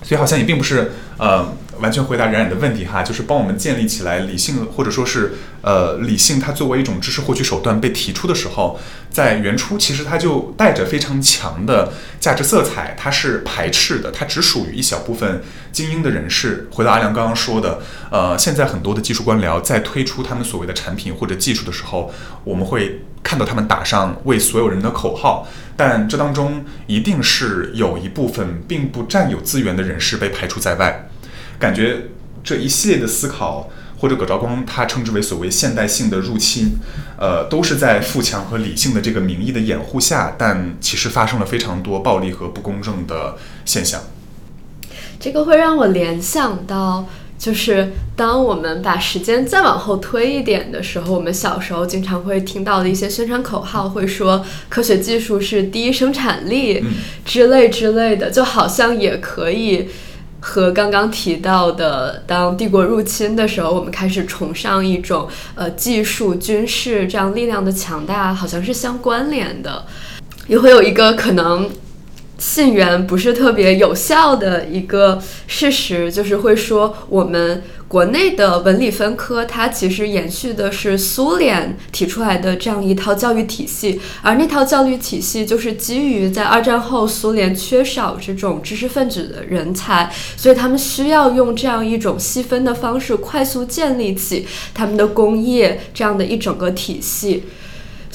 [0.03, 1.55] 所以好像也并不是呃。
[1.79, 15.42] 完全回答冉冉的问题哈，就是帮我们建立起来理性，或者说是呃理性，它作为一种知识获取手段被提出的时候，在原初其实它就带着非常强的价值色彩，它是排斥的，它只属于一小部分
[15.76, 16.66] 精英的人士。
[16.70, 22.10] 回到阿良刚刚说的，呃，现在很多的技术官僚在推出他们所谓的产品或者技术的时候，
[22.44, 31.10] 我们会看到他们打上为所有人的口号，但这当中一定是有一部分并不占有资源的人士被排除在外。
[31.58, 32.06] 感觉
[32.42, 36.78] 这一系列的思考，或者葛兆光他称之为所谓现代性的入侵，
[37.18, 43.36] 呃，都是在富强和理性的这个名义的掩护下，但其实发生了非常多暴力和不公正的
[43.66, 44.00] 现象。
[45.26, 47.04] 这个会让我联想到，
[47.36, 56.84] 就是当我们把时间再往后推一点的时候，我们小时候经常会听到的一些宣传口号，会说科学技术是第一生产力
[57.24, 59.88] 之类之类的，就好像也可以。
[60.38, 69.86] 和刚刚提到的，当帝国入侵的时候，我们开始崇尚一种呃技术、军事这样力量的强大，好像是相关联的，
[70.46, 71.68] 也会有一个可能。
[72.38, 97.44] 信源不是特别有效的一个事实，就是会说我们国内的文理分科，它其实延续的是苏联提出来的这样一套教育体系，而那套教育体系就是基于在二战后苏联缺少这种知识分子的人才，所以他们需要用这样一种细分的方式，快速建立起他们的工业这样的一整个体系。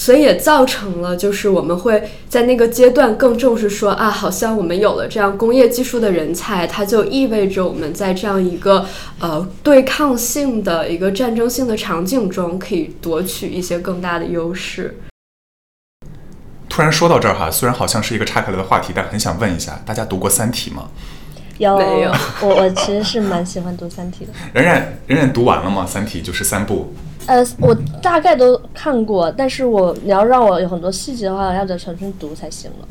[0.02, 8.84] 所以也造成了，就是我们会在那个阶段更重视说啊，好像我们有了这样工业技术的人才，它就意味着我们在这样一个
[9.20, 14.98] 呃对抗性的一个战争性的场景中，可以夺取一些更大的优势。
[16.68, 20.90] 突然说到这儿哈，虽然好像是一个岔开了的话题，但很想问一下，大家读过《三体》吗？
[21.60, 22.12] 有，没有？
[22.42, 24.34] 我我其实是蛮喜欢读《三体》的。
[24.60, 25.86] 冉冉冉冉读完了吗？
[25.88, 26.92] 《三体》就是三部。
[27.28, 32.88] 呃，我大概都看过，但是我你要让我有很多细节的话，要再重新读才行了。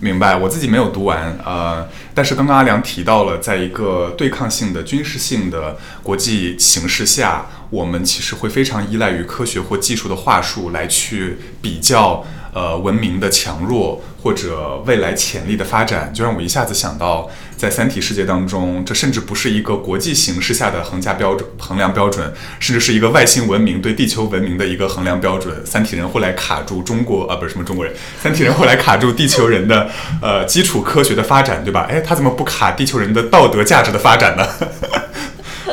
[0.00, 12.24] 明白，我自己没有读完，呃，但是刚刚阿良提到了，在一个对抗性的军事性的国际形势下，我们其实会非常依赖于科学或技术的话术来去比较。
[12.52, 25.64] 呃，文明的强弱或者未来潜力的发展，就让我一下子想到，在三体世界当中，这甚至不是一个国际形势下的衡价标准、衡量标准，甚至是一个外星文明对地球文明的一个衡量标准。
[25.64, 29.88] 三体人会来卡住中国啊，不是什么中国人，三体人会来卡住地球人的
[30.20, 31.86] 呃基础科学的发展，对吧？
[31.90, 34.46] 哎，他怎么不卡地球人的道德价值的发展呢？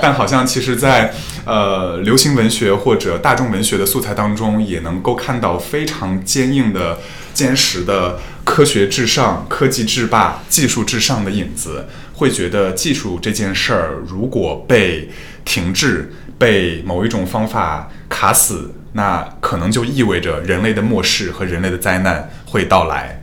[0.01, 1.13] 但好像其实，在
[1.45, 6.99] 呃流行文学或者大众文学的素材当中，也能够看到非常坚硬的、
[7.33, 11.87] 坚实的科学至上、科技制霸、技术至上的影子。
[12.13, 15.09] 会觉得技术这件事儿，如果被
[15.43, 23.21] 停滞、被某一种方法卡死，那可能就意味着人类的末世和人类的灾难会到来。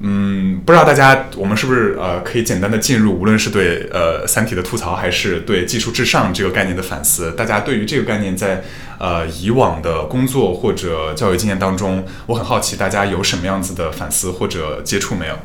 [0.00, 7.32] 嗯，不知道大家我们是不是呃可以简单的进入，无论是对呃《三体》的吐槽，还是对技术至上这个概念的反思。
[7.32, 8.62] 大家对于这个概念在
[8.98, 15.36] 呃以往的工作或者教育经验当中，我很好奇大家有什么样子的反思或者接触没有？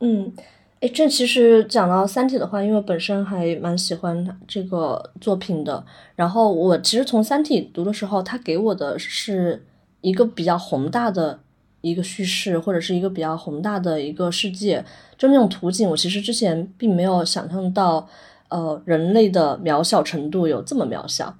[0.00, 0.32] 嗯，
[0.80, 5.84] 哎，这其实讲到《三体》的话，因为我本身还蛮喜欢这个作品的。
[6.14, 9.66] 然后我其实从《三体》读的时候，它给我的是
[10.00, 11.40] 一个比较宏大的。
[11.84, 14.82] 一个叙事或者是一个比较宏大的一个世界，
[15.18, 18.08] 就那种图景，我其实之前并没有想象到，
[18.48, 21.36] 呃，人类的渺小程度有这么渺小，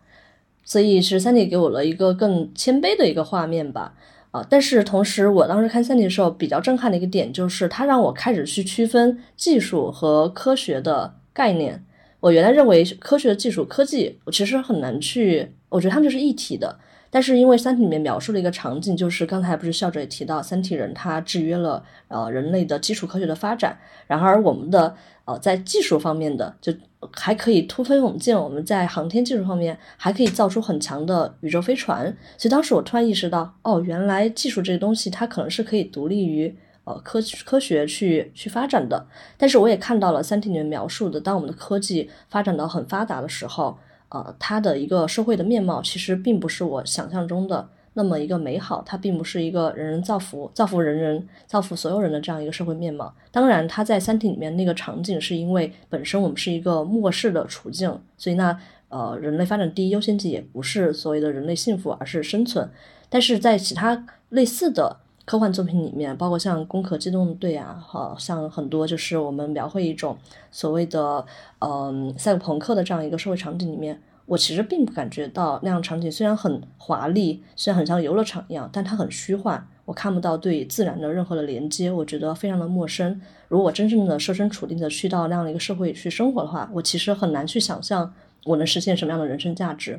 [0.62, 3.94] 所以是三体给我了一个更谦卑的一个画面吧，
[4.32, 11.82] 啊，但是同时我当时看三体的时候比较震撼的一个点就是，它让我开始去区分技术和科学的概念。
[12.20, 16.78] 我原来认为科学、技术、科技，我其实很难去，我觉得他们就是一体的。
[17.14, 26.74] 但是因为《三体》里面描述的一个场景，就是刚才不是校长也提到，三体人他制约了呃人类的基础科学的发展，然而我们的呃在技术方面的就
[27.12, 32.04] 还可以突飞猛进，我们在航天技术方面还可以造出很强的宇宙飞船，
[32.36, 36.52] 所以当时我突然意识到，哦，原来技术这个东西它可能是可以独立于
[36.82, 39.06] 呃科科学去去发展的。
[39.38, 43.78] 但是我也看到了《三体》里面描述的，当我们的科技发展到很发达的时候。
[44.14, 53.12] 呃，它的一个社会的面貌其实并不是我想象中的那么一个美好，它并不是一个人人造福、造福人人、造福所有人的这样一个社会面貌。
[53.32, 58.56] 当然，它在《三体》里面那个场景是因为本身我们是一个末世的处境，所以那
[58.88, 62.70] 呃，人类发展第一优先级也不是所谓的人类幸福，而是生存。
[63.08, 64.98] 但是在其他类似的。
[65.24, 70.16] 科幻作品里面，包括像《攻壳机动队》啊，好像很多就是我们描绘一种
[70.52, 71.24] 所谓的
[71.60, 83.18] 嗯赛博朋克的这样一个社会场景里面，我其实并不感觉到那样场景虽然很华丽，虽然很像游乐场一样，但它很虚幻，我看不到对自然的任何的连接，我觉得非常的陌生。
[83.48, 88.12] 如果真正的设身处地的去到那样的一个社会去生活的话，我其实很难去想象
[88.44, 89.98] 我能实现什么样的人生价值。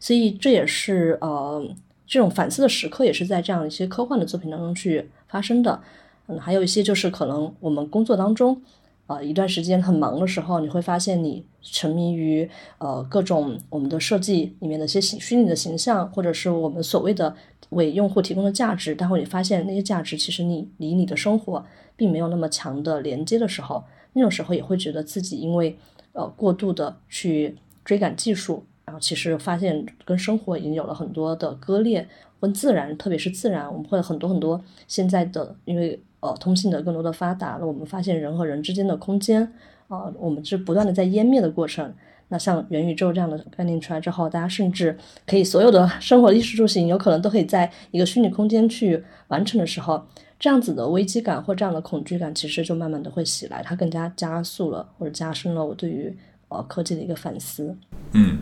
[0.00, 1.64] 所以这也是呃。
[2.06, 5.80] 这种反思的时刻也是在这样一些科幻的作品当中去发生的，
[6.28, 8.60] 嗯，还有一些就是可能我们工作当中，
[9.06, 12.48] 呃，一段时间很忙的时候，你会发现你沉迷于
[12.78, 17.34] 呃各种我们的设计里面的一些虚虚拟的形象，或者是我们所谓的
[17.70, 21.64] 为用户提供的价值，但会你发现那些价值其实你离你的生活
[21.96, 23.82] 并没有那么强的连接的时候，
[24.12, 25.78] 那种时候也会觉得自己因为
[26.12, 28.64] 呃过度的去追赶技术。
[28.84, 32.06] 然后其实发现跟生活已经有了很多的割裂，
[32.40, 39.42] 跟自然，特别是自然，我们会很多很多现在的，因为呃通信的更多的发达了，我们发现人和人之间的空间
[39.88, 41.92] 啊，我们是不断的在湮灭的过程。
[42.28, 50.02] 那像元宇宙这样的概念出来之后，大家甚至可以所有的 生活衣食住行有可能都可以在一个虚拟空间去完成的时候，
[50.38, 56.16] 这样子的危机感或这样的恐惧感，其实就慢慢的会袭来，它更加加速了或者加深了我对于
[56.48, 57.76] 呃科技的一个反思。
[58.12, 58.38] 嗯。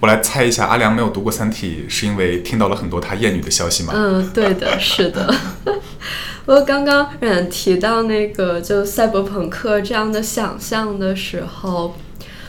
[0.00, 3.92] 我来猜一下，阿良没有读过《三体》，是因为听到了很多他厌女的消息吗？
[3.94, 5.32] 嗯，对的，是的。
[6.46, 11.94] 不过刚刚冉提到那个就赛博朋克这样的想象的时候，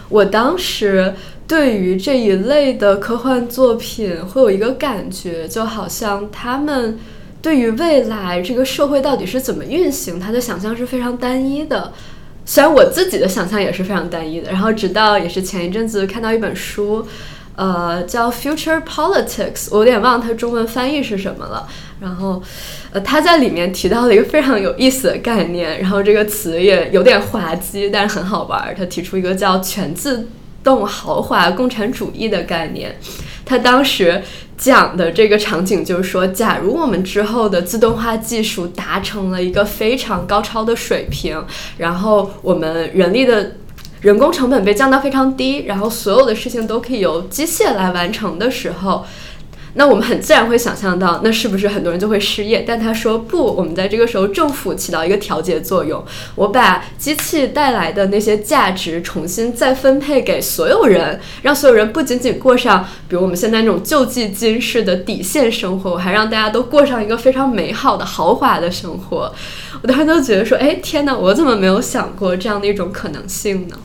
[0.07, 1.13] 我当时
[1.45, 6.97] 对于这一类的科幻作品会有一个感觉，就好像他们
[7.41, 11.91] 对于未来这个社会到底是怎么运行，他的想象是非常单一的。
[12.45, 17.05] 虽然我自己的想象也是非常单一的，然后直到也是前一阵子看到一本书，
[17.61, 21.67] 呃，叫《Future Politics》，我有点忘它中文翻译是什么了。
[21.99, 22.41] 然后，
[22.91, 28.73] 呃，他在里面提到了一个非常有意思的概念，然后这个词也有点滑稽，但是很好玩。
[28.75, 30.27] 他提出一个叫“全自
[30.63, 32.97] 动豪华共产主义”的概念。
[33.45, 34.23] 他当时。
[34.61, 41.43] 讲的这个场景就是说，假如我们之后的自动化技术达成了一个非常高超的水平，
[41.79, 43.53] 然后我们人力的
[44.01, 49.05] 人工成本被降到非常低，然后所有的事情都可以由机械来完成的时候。
[49.73, 52.65] 那我们很自然会想象到，那是不是很多人就会失业？
[52.67, 56.03] 但他说不，我们在这个时候政府起到一个调节作用，
[56.35, 69.33] 我把机器带来的那些价值重新再分配给所有人，让所有人不仅仅过上比如我们现在那种救济金式的底线生活，我还让大家都过上一个非常美好的豪华的生活。
[69.81, 73.77] 我当时都觉得说，哎，天哪，我怎么没有想过这样的一种可能性呢？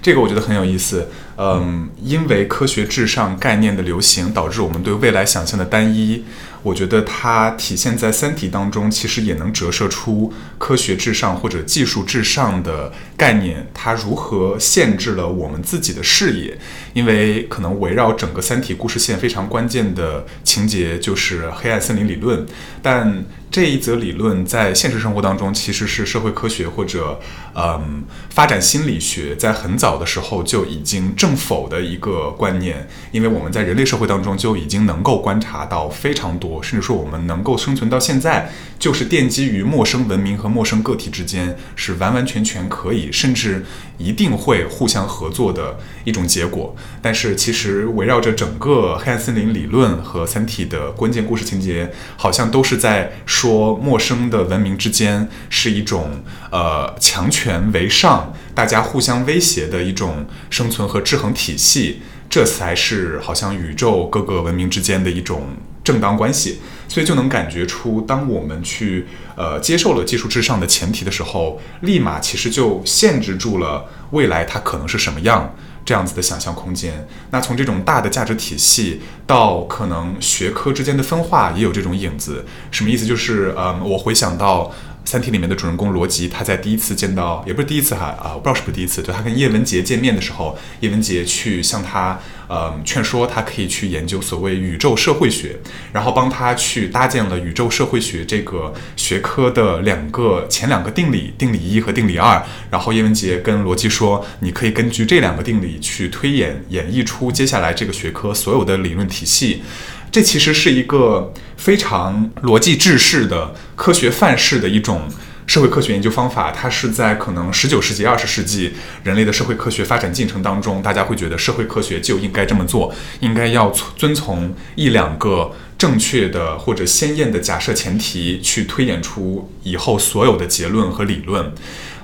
[0.00, 1.08] 这个我觉得很有意思。
[1.36, 6.24] 嗯，因为科学至上概念的流行，导致我们对未来想象的单一。
[6.64, 16.58] 我觉得它体现在《三体》当中，其实也能折射出科学至上或者技术至上的概念，它如何限制了我们自己的视野。
[16.92, 22.44] 因为可能围绕整个《三体》故事线非常关键的情节就是黑暗森林理论，
[22.82, 23.24] 但。
[23.50, 27.18] 这一则理论在现实生活当中其实是社会科学或者
[27.54, 43.64] 嗯发展心理学在很早的时候就已经正否的一个观念，因为我们在人类社会当中就已经能够观察到非常多，甚至说我们能够生存到现在，就是奠基于陌生文明和陌生个体之间是完完全全可以，甚至
[43.98, 46.74] 一定会互相合作的一种结果。
[47.02, 53.12] 但是其实围绕着整个黑暗森林理论和三体的关键故事情节，好像都是在。
[53.26, 66.60] 说陌生的文明之间是一种呃强权为上，大家互相威胁的一种生存和制衡体系，这才是好像宇宙各个文明之间的一种正当关系。
[66.88, 75.54] 所以就能感觉出，当我们去呃接受了技术至上的前提的时候，立马其实就限制住了未来它可能是什么样。
[75.84, 77.08] 这样子的想象空间。
[77.30, 82.44] 那从这种大的价值体系到可能学科之间的分化，也有这种影子。
[82.70, 83.06] 什么意思？
[83.06, 84.64] 就是嗯，我回想到。
[85.08, 95.56] 《三体》里面的主人公罗辑，他在第一次见到，也不是第一次哈啊，我不知道是不是第一次，就他跟叶文洁见面的时候，叶文洁去向他呃劝说他可以去研究所谓宇宙社会学，
[95.94, 109.62] 然后帮他去搭建了宇宙社会学这个学科的两个前两个定理，定理一和定理二，然后叶文洁跟罗辑说，你可以根据这两个定理去推演演绎出接下来这个学科所有的理论体系。
[110.10, 115.02] 这其实是一个非常逻辑制式的科学范式的一种
[115.46, 116.50] 社会科学研究方法。
[116.50, 118.72] 它是在可能十九世纪、二十世纪
[119.04, 131.52] 人类的社会科学发展进程当中，大家会觉得社会科学就应该这么做，应该要遵从一两个正确的或者鲜艳的假设前提去推演出以后所有的结论和理论。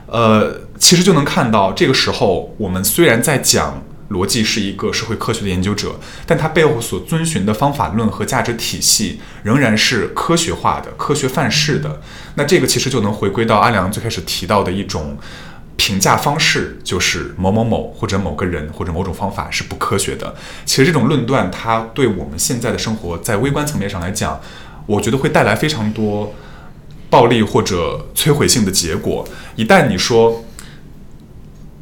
[0.06, 3.82] 呃，其实就能看到，这个时候我们虽然在讲。
[4.10, 12.00] 逻辑是一个社会科学的研究者，但他背后所遵循的方法论和价值体系仍然是科学化的、科学范式的。
[12.34, 15.16] 那这个其实就能回归到阿良最开始提到的一种
[15.76, 20.34] 评价方式，就是某某某或者某个人或者某种方法是不科学的。
[20.64, 24.40] 其实这种论断，它对我们现在的生活，在微观层面上来讲，
[24.86, 26.34] 我觉得会带来非常多
[27.10, 29.26] 暴力或者摧毁性的结果。
[29.56, 30.44] 一旦你说，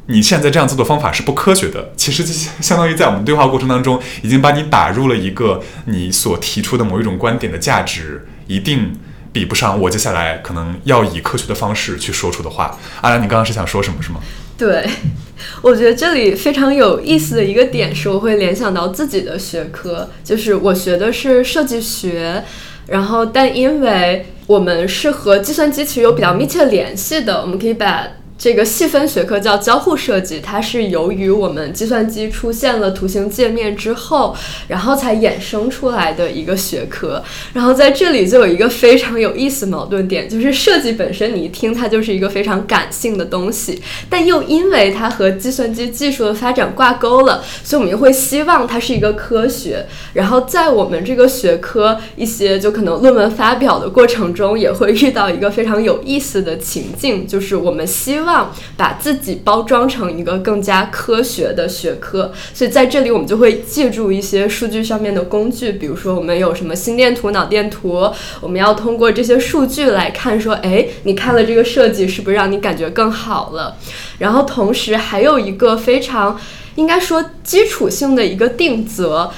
[0.07, 8.91] 你现在这样做的方法是不科学的，其实就相当于在我们对话过程当中，已经把你打入了一个你所提出的某一种观点的价值，一定
[9.31, 12.77] 比不上我接下来可能要以科学的方式去说出的话。
[12.99, 14.01] 阿兰，你刚刚是想说什么？
[14.01, 14.19] 是吗？
[14.57, 14.85] 对，
[15.63, 22.43] 我觉得这里非常有意思的一个点是，我会联想到自己的学科，就是我学的是设计学，
[22.87, 28.05] 然后但因为我们是和计算机其实有比较密切联系的，我们可以把。
[28.43, 34.35] 这个细分学科叫交互设计，它是由于我们计算机出现了图形界面之后，
[34.67, 37.23] 然后才衍生出来的一个学科。
[37.53, 49.85] 然后在这里就有一个非常有意思矛盾点，就是设计本身你一听它就是一个非常感性的东西，但又因为它和计算机技术的发展挂钩了，所以我们又会希望它是一个科学。
[50.11, 58.32] 然后在我们这个学科一些就可能论文发表的过程中，也会遇到一个非常有意思的情境，就是我们希望。
[58.77, 68.11] 把自己包装成一个更加科学的学科，所以在这里我们就会借助一些数据上面的工具，比如说我们有什么心电图、脑电图，
[68.41, 73.77] 我们要通过这些数据来看，说，哎，你看了这个设计是不是让你感觉更好了？
[74.19, 76.39] 然后同时还有一个非常
[76.75, 79.29] 应该说基础性的一个定则，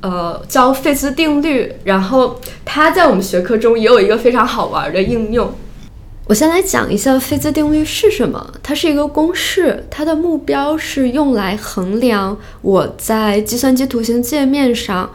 [0.00, 5.52] 呃，叫费兹定律，然后它在我们学科中也有一个非常好玩的应用。
[6.28, 8.52] 我先来讲一下费兹定律是什么。
[8.62, 15.10] 它是一个公式，它的目标是用来衡量我在计算机图形界面上，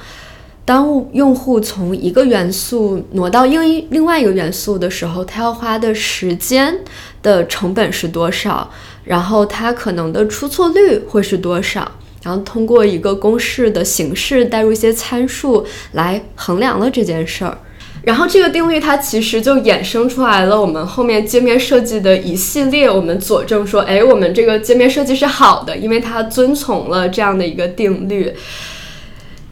[0.65, 6.79] 当用户从一个元素挪到另一另外一个元素的时候，他要花的时间
[7.21, 8.71] 的成本是多少，
[9.03, 11.91] 然后它可能的出错率会是多少，
[12.23, 17.55] 然后通过一个公式的形式带入一些参数来衡量了这件事儿。
[18.03, 28.33] 然后这个定律它其实就衍生出来了，我们后面界面设计的一系列，我们佐证说，哎，我们这个界面设计是好的，因为它遵从了这样的一个定律。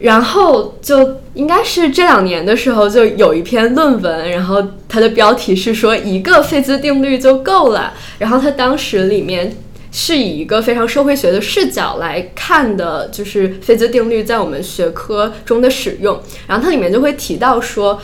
[0.00, 7.94] 然后就应该是这两年的时候，就有一篇论文，然后它的标题是说一个费兹定律就够了。
[8.18, 9.56] 然后它当时里面
[9.90, 16.20] 是以一个非常社会学的视角来看的，就是费兹定律在我们学科中的使用。
[16.46, 17.98] 然后它里面就会提到说。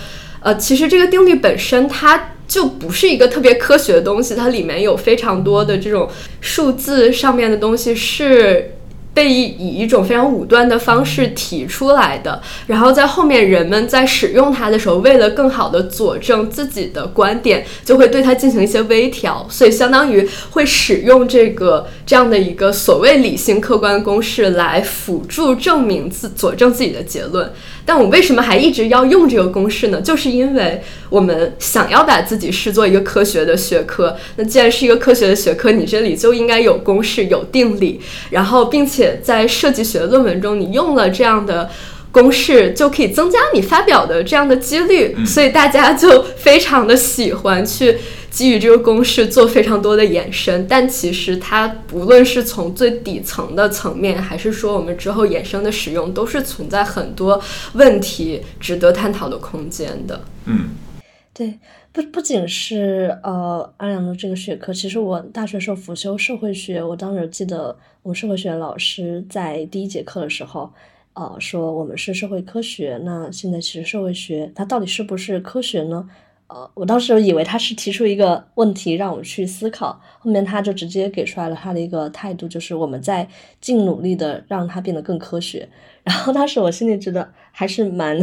[0.49, 6.09] 呃，其实这个定律本身它就不是一个特别科学的东西，它里面有非常多的这种
[6.41, 8.73] 数字上面的东西是。
[9.15, 27.53] 被以一种非常武断的方式提出来的，然后在后面人们在使用它的时候，为了更好的佐证自己的观点，就会对它进行一些微调，所以相当于会使用这个这样的一个所谓理性客观公式来辅助证明自佐证自己的结论。
[27.89, 29.99] 但我为什么还一直要用这个公式呢？
[30.03, 34.15] 就是因为我们想要把自己视作一个科学的学科。
[34.37, 38.99] 那既然是一个科学的学科，你这里就应该有公式、有定理，然后并且。
[39.23, 41.69] 在设计学论文中，你用了这样的
[42.19, 47.97] 公式，就可以增加你发表的这样的几率，所以大家就非常的喜欢去
[48.31, 50.67] 基于这个公式做非常多的延伸。
[50.67, 57.41] 但其实它无论是从最底层的层面，还是说我们之后衍生的使用，都是存在很多
[57.75, 60.21] 问题值得探讨的空间的。
[60.47, 60.71] 嗯。
[61.33, 61.57] 对，
[61.93, 70.73] 不不仅是呃阿良的这个学科，其实我大学时候辅修社会学，我当时记得我们社会学老师在第一节课的时候，
[71.19, 76.09] 呃说我们是社会科学，那现在其实社会学它到底是不是科学呢？
[76.47, 83.29] 呃，我当时以为他是提出一个问题让我们去思考，后面他就直接给出来了他的一个态度，就是我们在
[83.61, 85.69] 尽努力的让它变得更科学。
[86.05, 88.19] 然后当时我心里觉得还是蛮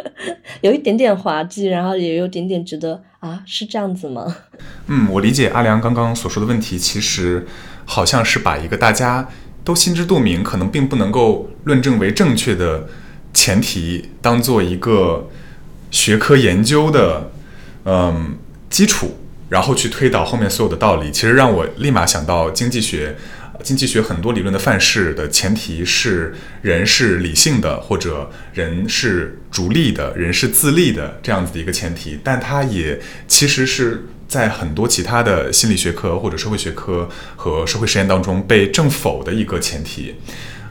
[0.60, 4.36] 有一点点滑稽，然后也有点点觉得啊，是这样子吗？
[4.88, 7.46] 嗯，我理解阿良刚刚所说的问题，其实
[7.86, 9.26] 好像是把一个大家
[9.64, 12.88] 都心知肚明，可能并不能够论证为正确的
[13.34, 15.28] 前提，当做一个
[15.90, 17.30] 学科研究的。
[17.84, 18.36] 嗯，
[18.70, 23.16] 基础，然后去推导后面所有的道理，其实让我立马想到经济学。
[23.64, 26.32] 经济学很多理论的范式的前提是
[26.62, 32.18] 人是理性的，或者人是逐利的，人是自利的这样子的一个前提。
[32.22, 37.06] 但它也其实是在很多其他的心理学科或者社会学科
[37.36, 40.14] 和社会实验当中被证否的一个前提。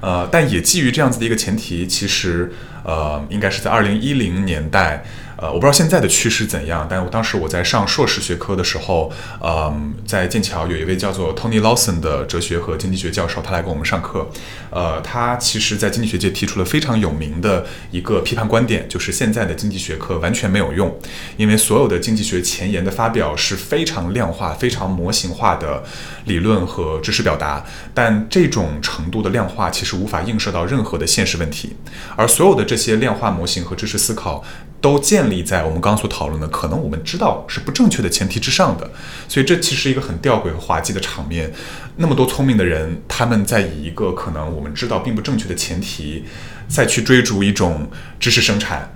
[0.02, 2.52] 呃，但也基于这样子的一个前提，其实
[2.84, 5.06] 呃，应该是在二零一零年代。
[5.42, 9.12] 呃，我不知道现在的趋势怎样，但我当时我在上硕士学科的时候，
[9.44, 14.30] 嗯，在剑桥有一位叫做 Tony Lawson 的哲学和经济学教授，他来给我们上课。
[14.70, 20.96] 呃，他其实在经济学界提出了非常有名的一个批判观点，就是现在的经济学科完全没有用，
[21.38, 25.84] 因为所有的经济学前沿的发表是非常量化、非常模型化的
[26.26, 27.66] 理论和知识表达，
[27.96, 31.76] 但这种程度的量化其实无法映射到任何的现实问题，
[32.16, 34.44] 而所有的这些量化模型和知识思考。
[34.82, 38.90] 都建立在我们刚所讨论的可能我们知道是不正确的前提之上的，
[39.30, 41.54] 所以这其实一个很吊诡和滑稽的场面。
[41.98, 46.26] 那么多聪明的人，他们在以一个可能我们知道并不正确的前提，
[46.68, 48.92] 再去追逐一种知识生产，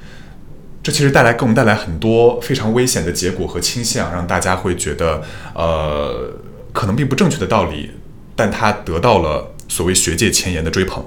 [0.82, 5.22] 这其实带来给我们带来很多非常危险的结果和倾向，让大家会觉得，
[5.54, 6.34] 呃，
[6.74, 7.92] 可能并不正确的道理，
[8.36, 11.06] 但他得到了所谓学界前沿的追捧。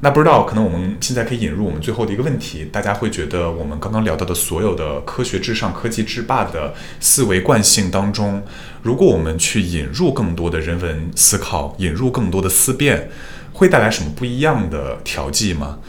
[0.00, 8.40] 那不知道，可能我们现在可以引入我们最后的一个问题，大家会觉得我们刚刚聊到的所有的科学至上、科技制霸的思维惯性当中，
[8.80, 13.10] 如果我们去引入更多的人文思考，引入更多的思辨，
[13.52, 15.80] 会带来什么不一样的调剂吗？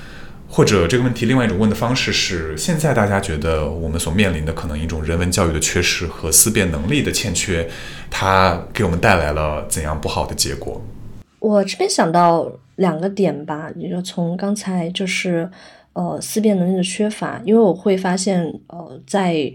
[0.50, 7.70] 或者这个问题另外一种问的方式是：现在大家觉得我们所面临的可能一种人文教育的缺失和思辨能力的欠缺，
[8.10, 10.84] 它给我们带来了怎样不好的结果？
[11.38, 12.52] 我这边想到。
[12.80, 15.50] 两个点吧，也就从刚才就是，
[15.92, 19.52] 呃，思辨能力的缺乏，因为我会发现，呃，在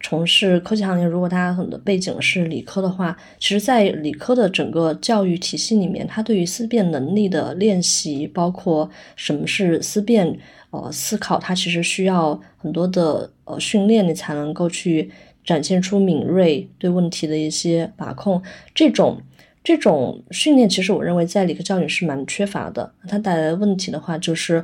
[0.00, 10.36] 从事科技行业，如果他很多背景是理科的话，其实，在理科的整个教育体系里面，它对于思辨能力的练习，包括什么是思辨，
[10.70, 15.10] 呃，思考，它其实需要很多的呃训练，你才能够去
[15.44, 18.42] 展现出敏锐对问题的一些把控，
[18.74, 19.22] 这种。
[19.64, 22.92] 这种训练其实我认为在理科教育是蛮缺乏的。
[23.08, 24.62] 它带来的问题的话，就是，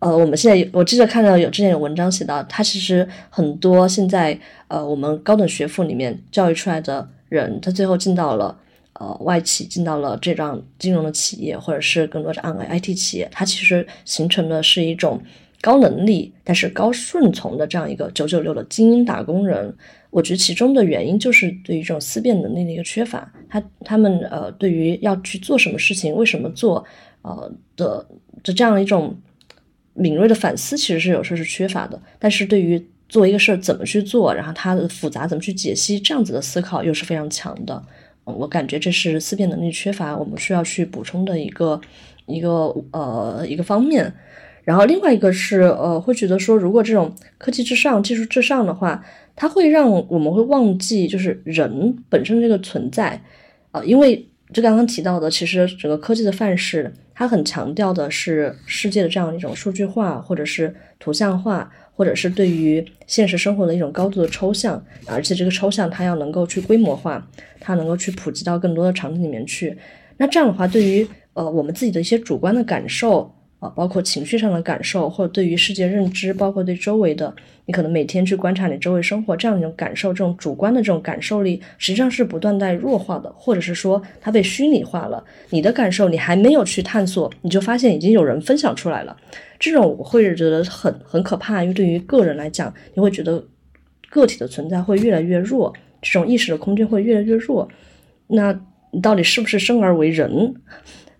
[0.00, 8.54] 呃，我们现在我记得看到有之前有文章写到，它其实很多现在呃我们高等学府里面教育出来的人，他最后进到了
[8.92, 15.18] 呃外企，进到了这样金融的企业，或者是更多是 IT 企业，它其实形成的是一种
[15.62, 19.74] 高能力但是高顺从的这样一个九九六的精英打工人。
[20.10, 26.84] 我觉得其中的原因就是对于这种思辨能力的一个缺乏，他他们呃对于要去做什么事情、为什么做，
[27.22, 28.06] 呃的
[28.42, 29.14] 的这样一种
[29.92, 32.00] 敏锐的反思，其实是有时候是缺乏的。
[32.18, 37.82] 但是对于做一个事儿怎么去做，然后它的复杂怎么去解析，这样子的思考又是非常强的。
[38.24, 41.80] 我感觉这是思辨能力缺乏，我们需要去补充的一个
[42.26, 44.12] 一个呃一个方面。
[44.68, 49.02] 然后另外一个是呃会觉得说，如果这种科技至上、技术至上的话。
[49.40, 53.22] 它会让我们会忘记，就是人本身这个存在，
[53.70, 67.24] 啊，因为就刚刚提到的，其实整个科技的范式，它很强调的是世界的这样一种数据化，或者是图像化，或者是对于现实生活的一种高度的抽象，而且这个抽象它要能够去规模化，
[67.60, 69.78] 它能够去普及到更多的场景里面去。
[70.16, 73.32] 那这样的话，对于呃我们自己的一些主观的感受。
[73.60, 77.34] 啊，包括情绪上的感受，或者对于世界认知，包括对周围的，
[77.66, 85.24] 你可能每天去观察你周围生活这样一种感受，这种主观的这种感受力，实际上是不断在弱化的，或者是说它被虚拟化了。
[85.50, 89.16] 你的感受你还没有去探索，你就发现已经有人分享出来了。
[89.58, 93.44] 这种我会觉得很很可怕，因为对于个人来讲，你会觉得
[94.08, 97.68] 个体的存在会越来越弱，这种意识的空间会越来越弱。
[98.28, 98.56] 那
[98.92, 100.54] 你到底是不是生而为人？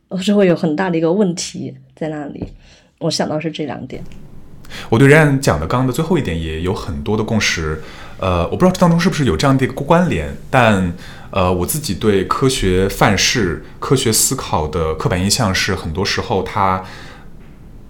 [0.09, 1.75] 我是会有很大的一个问题。
[1.95, 2.47] 在那里，
[2.99, 4.03] 我想到是这两点。
[4.89, 7.83] 我对冉冉讲的刚刚的最后一点也有很多的共识。
[8.19, 10.93] 呃，我不知道这当中是不是有这样的一个关联，但
[11.31, 16.85] 呃，我自己对科学范式、科学思考的刻板印象是，很多时候它。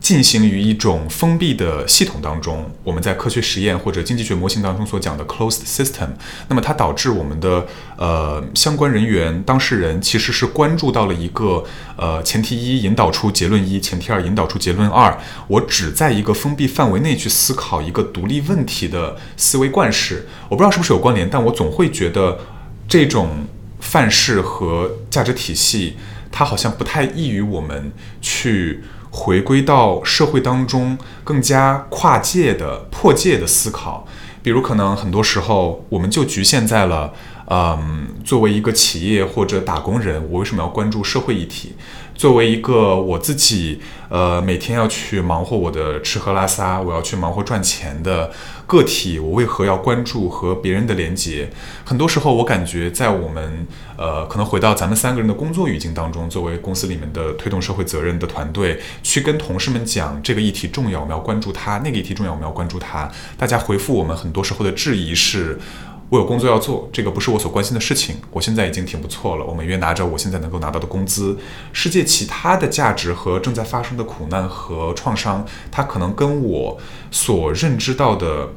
[0.09, 6.09] 进行于一种封闭的系统当中，我们在科学实验或者经济学模型当中所讲的 closed system，
[6.49, 7.67] 那么它导致我们的
[7.99, 11.63] 呃相关人员、当事人其实是关注到了一个
[11.99, 15.15] 呃前提一引导出结论一，前提二引导出结论二，
[15.47, 22.41] 我只在一个封闭范围内去思考一个独立问题的思维惯式，我不知道是不是有关联，但我总会觉得
[22.89, 23.45] 这种
[23.81, 25.99] 范式和价值体系，
[26.33, 27.93] 它好像不太易于我们
[28.23, 28.85] 去。
[29.11, 34.07] 回归到社会当中更加跨界的破界的思考，
[34.43, 37.13] 比如可能很多时候我们就局限在了，
[37.49, 41.75] 嗯，作为一个企业或者打工人，我为什么要关注社会议题？
[42.15, 48.33] 作为一个我自己，呃，每天要去忙活我的吃喝拉撒，我要去忙活赚钱的
[48.69, 51.49] 个体，我为何要关注和别人的连接？
[51.87, 53.67] 很多时候，我感觉在我们，
[53.97, 63.11] 呃，可能回到咱们三个人的工作语境当中，作为公司里面的推动社会责任的团队，去跟同事们讲这个议题重要，我们要关注它；那个议题重要，我们要关注它。
[63.39, 65.59] 大家回复我们很多时候的质疑是。
[66.11, 68.17] 我有工作要做，这个不是我所关心的事情。
[68.31, 71.37] 我现在已经挺不错了，我每月拿着我现在能够拿到的工资。
[71.71, 76.79] 世界其他的价值和正在发生的苦难和创伤，它可能跟我
[77.11, 78.49] 所认知到的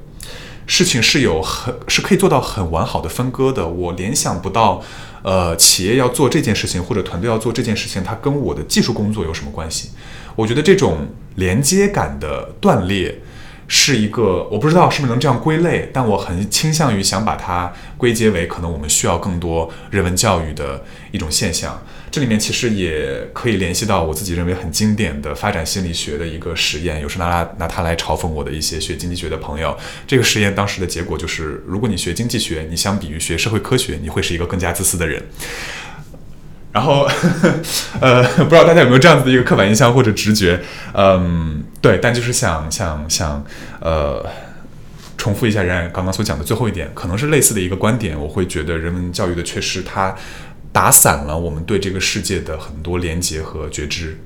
[0.72, 3.68] 事情是有很是可以做到很完好的分割的。
[3.68, 4.82] 我联想不到，
[5.22, 9.90] 呃，企业要做这件事情或者团队要做这件事情，它跟我的技术工作有什么关系？
[10.34, 13.22] 我觉得这种连接感的断裂。
[13.74, 21.82] 是一个，我不知道是不是能这样归类，但我很倾向于想把它归结为可能我们需要更多人文教育的一种现象。
[22.12, 29.78] 这里面其实也可以联系到我自己认为很经典的发展心理学的一个实验，有时拿拿拿它来嘲讽我的一些学经济学的朋友。
[30.06, 35.24] 这个实验当时的结果就是，如果你学经济学，你相比于学社会科学，你会是一个更加自私的人。
[36.74, 37.10] 然后，
[38.02, 40.60] 呃，不知道大家有没有这样子的一个刻板印象或者直觉？
[40.94, 43.46] 嗯，对，但就是想想想，
[43.80, 44.26] 呃，
[45.18, 48.20] 重复一下冉冉刚刚所讲的最后一点，可能是类似的一个观点。
[48.20, 50.16] 我会觉得人文教育的缺失，它
[50.72, 54.18] 打散了我们对这个世界的很多连接和觉知。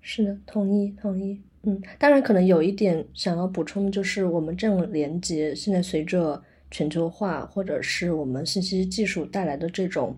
[0.00, 1.40] 是的，同意，同意。
[1.62, 10.16] 嗯，当然，可能有一点想要补充的就是，我们这种连接现在随着全球化或者是我们信息技术带来的这种。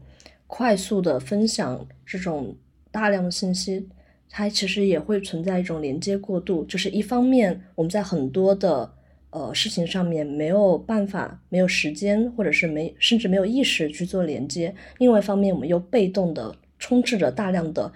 [0.51, 2.57] 快速的分享这种
[2.91, 3.87] 大量的信息，
[4.31, 6.65] 它其实也会存在一种连接过度。
[6.65, 8.91] 就是一方面，我们在很多的
[9.31, 17.93] 呃事情上面没有办法、没有时间，或者是没甚至没有意识去做连接；另外一方面，我们又被动的充斥着大量的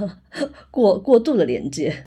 [0.70, 2.04] 过过度的连接。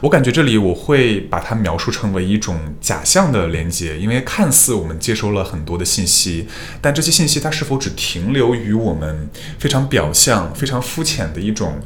[0.00, 6.46] 我感觉这里我会把它描述成为一种假象的连接，因为看似我们接收了很多的信息，
[6.80, 9.28] 但这些信息它是否只停留于我们
[9.58, 11.80] 非常表象、非常肤浅的一种。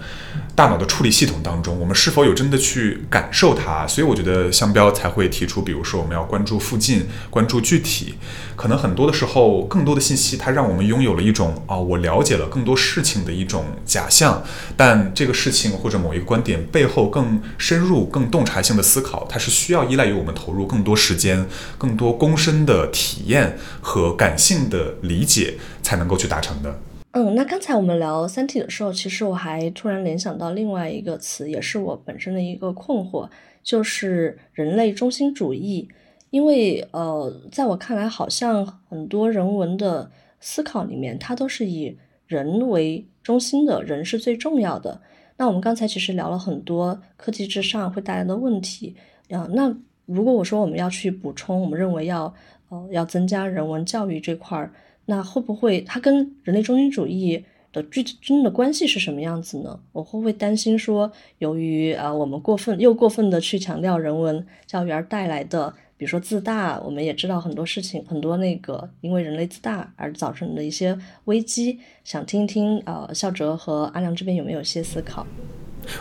[0.55, 3.86] 大脑的处理系统当中，我们是否有真的去感受它？
[3.86, 8.16] 所以我觉得香标才会提出，比如说我们要关注附近，关注具体。
[8.57, 14.42] 可能很多的时候，更多的信息它让我们拥有了一种啊，我了解了更多事情的一种假象。
[14.76, 21.46] 但这个事情或者某一个观点背后更深入、更洞察性的思考，它是需要依赖于我们投入更多时间、
[21.78, 26.80] 更多躬身的体验和感性的理解才能够去达成的。
[27.12, 33.28] 嗯，那刚才我们聊《三体》的时候，其实我还突然联想到另外一个词，也是我本身的一个困惑，
[33.64, 35.88] 就是人类中心主义。
[36.30, 40.08] 因为呃，在我看来，好像很多人文的
[40.38, 41.98] 思考里面，它都是以
[42.28, 45.00] 人为中心的，人是最重要的。
[45.36, 48.94] 那我们刚才其实聊了很多科技至上会带来的问题
[49.30, 49.48] 啊。
[49.52, 52.32] 那如果我说我们要去补充，我们认为要
[52.68, 54.72] 呃要增加人文教育这块儿。
[55.11, 59.80] 那会不会它跟人类中心主义的具体真的关系是什么样子呢？
[59.90, 75.26] 我会不会担心说，由于啊我们过分又过分的去强调人文教育而带来的，比如说自大，我们也知道很多事情，很多那个因为人类自大而造成的一些危机，想听听呃孝哲和阿良这边有没有一些思考？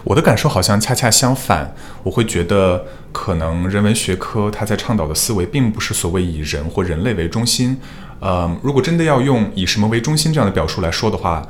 [0.06, 7.76] 我的感受好像恰恰相反，我会觉得可能人文学科它在倡导的思维并不是所谓以人或人类为中心。
[8.22, 11.46] 呃，如果真的要用以什么为中心这样的表述来说的话，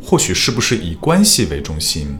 [0.00, 2.16] 或许是不是以关系为中心？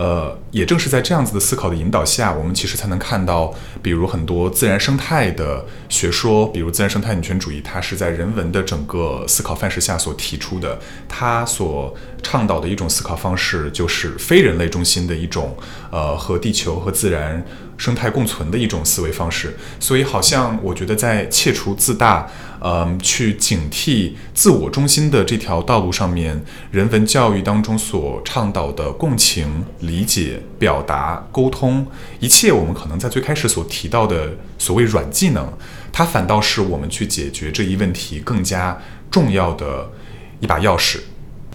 [0.00, 15.54] 呃，也正是在这样子的思考的引导下，我们其实才能看到，比如很多自然生态的学说，比如自然生态女权主义，它是在人文的整个思考范式下所提出的，它所倡导的一种思考方式，就是非人类中心的一种，
[15.90, 17.44] 呃，和地球和自然。
[17.80, 19.56] 生态共存的一种思维方式。
[19.80, 22.28] 所以，好像我觉得在切除自大，
[22.60, 26.38] 嗯，去警惕自我中心的这条道路上面，
[26.70, 31.86] 人文教育当中所倡导的共情、理解、表达、沟通，
[32.20, 35.50] 一切我们可能在最开始所提到的所谓软技能，
[35.90, 38.78] 它反倒是我们去解决这一问题更加
[39.10, 39.90] 重要的
[40.40, 40.98] 一把钥匙。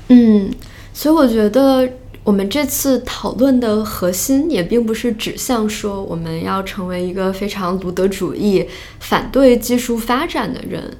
[0.08, 0.52] 嗯，
[0.92, 1.88] 所以我觉得。
[2.26, 8.68] 我们这次讨论的核心也并不是指向说我们要成为一个非常卢德主义、
[9.00, 10.98] 反对技术发展的人，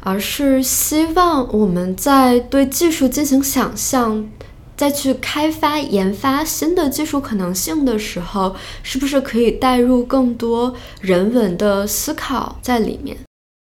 [0.00, 4.26] 而是希望我们在对技术进行想象、
[4.74, 13.18] 再去开发、研发新的技术可能性的时候，是不是可以带入更多人文的思考在里面？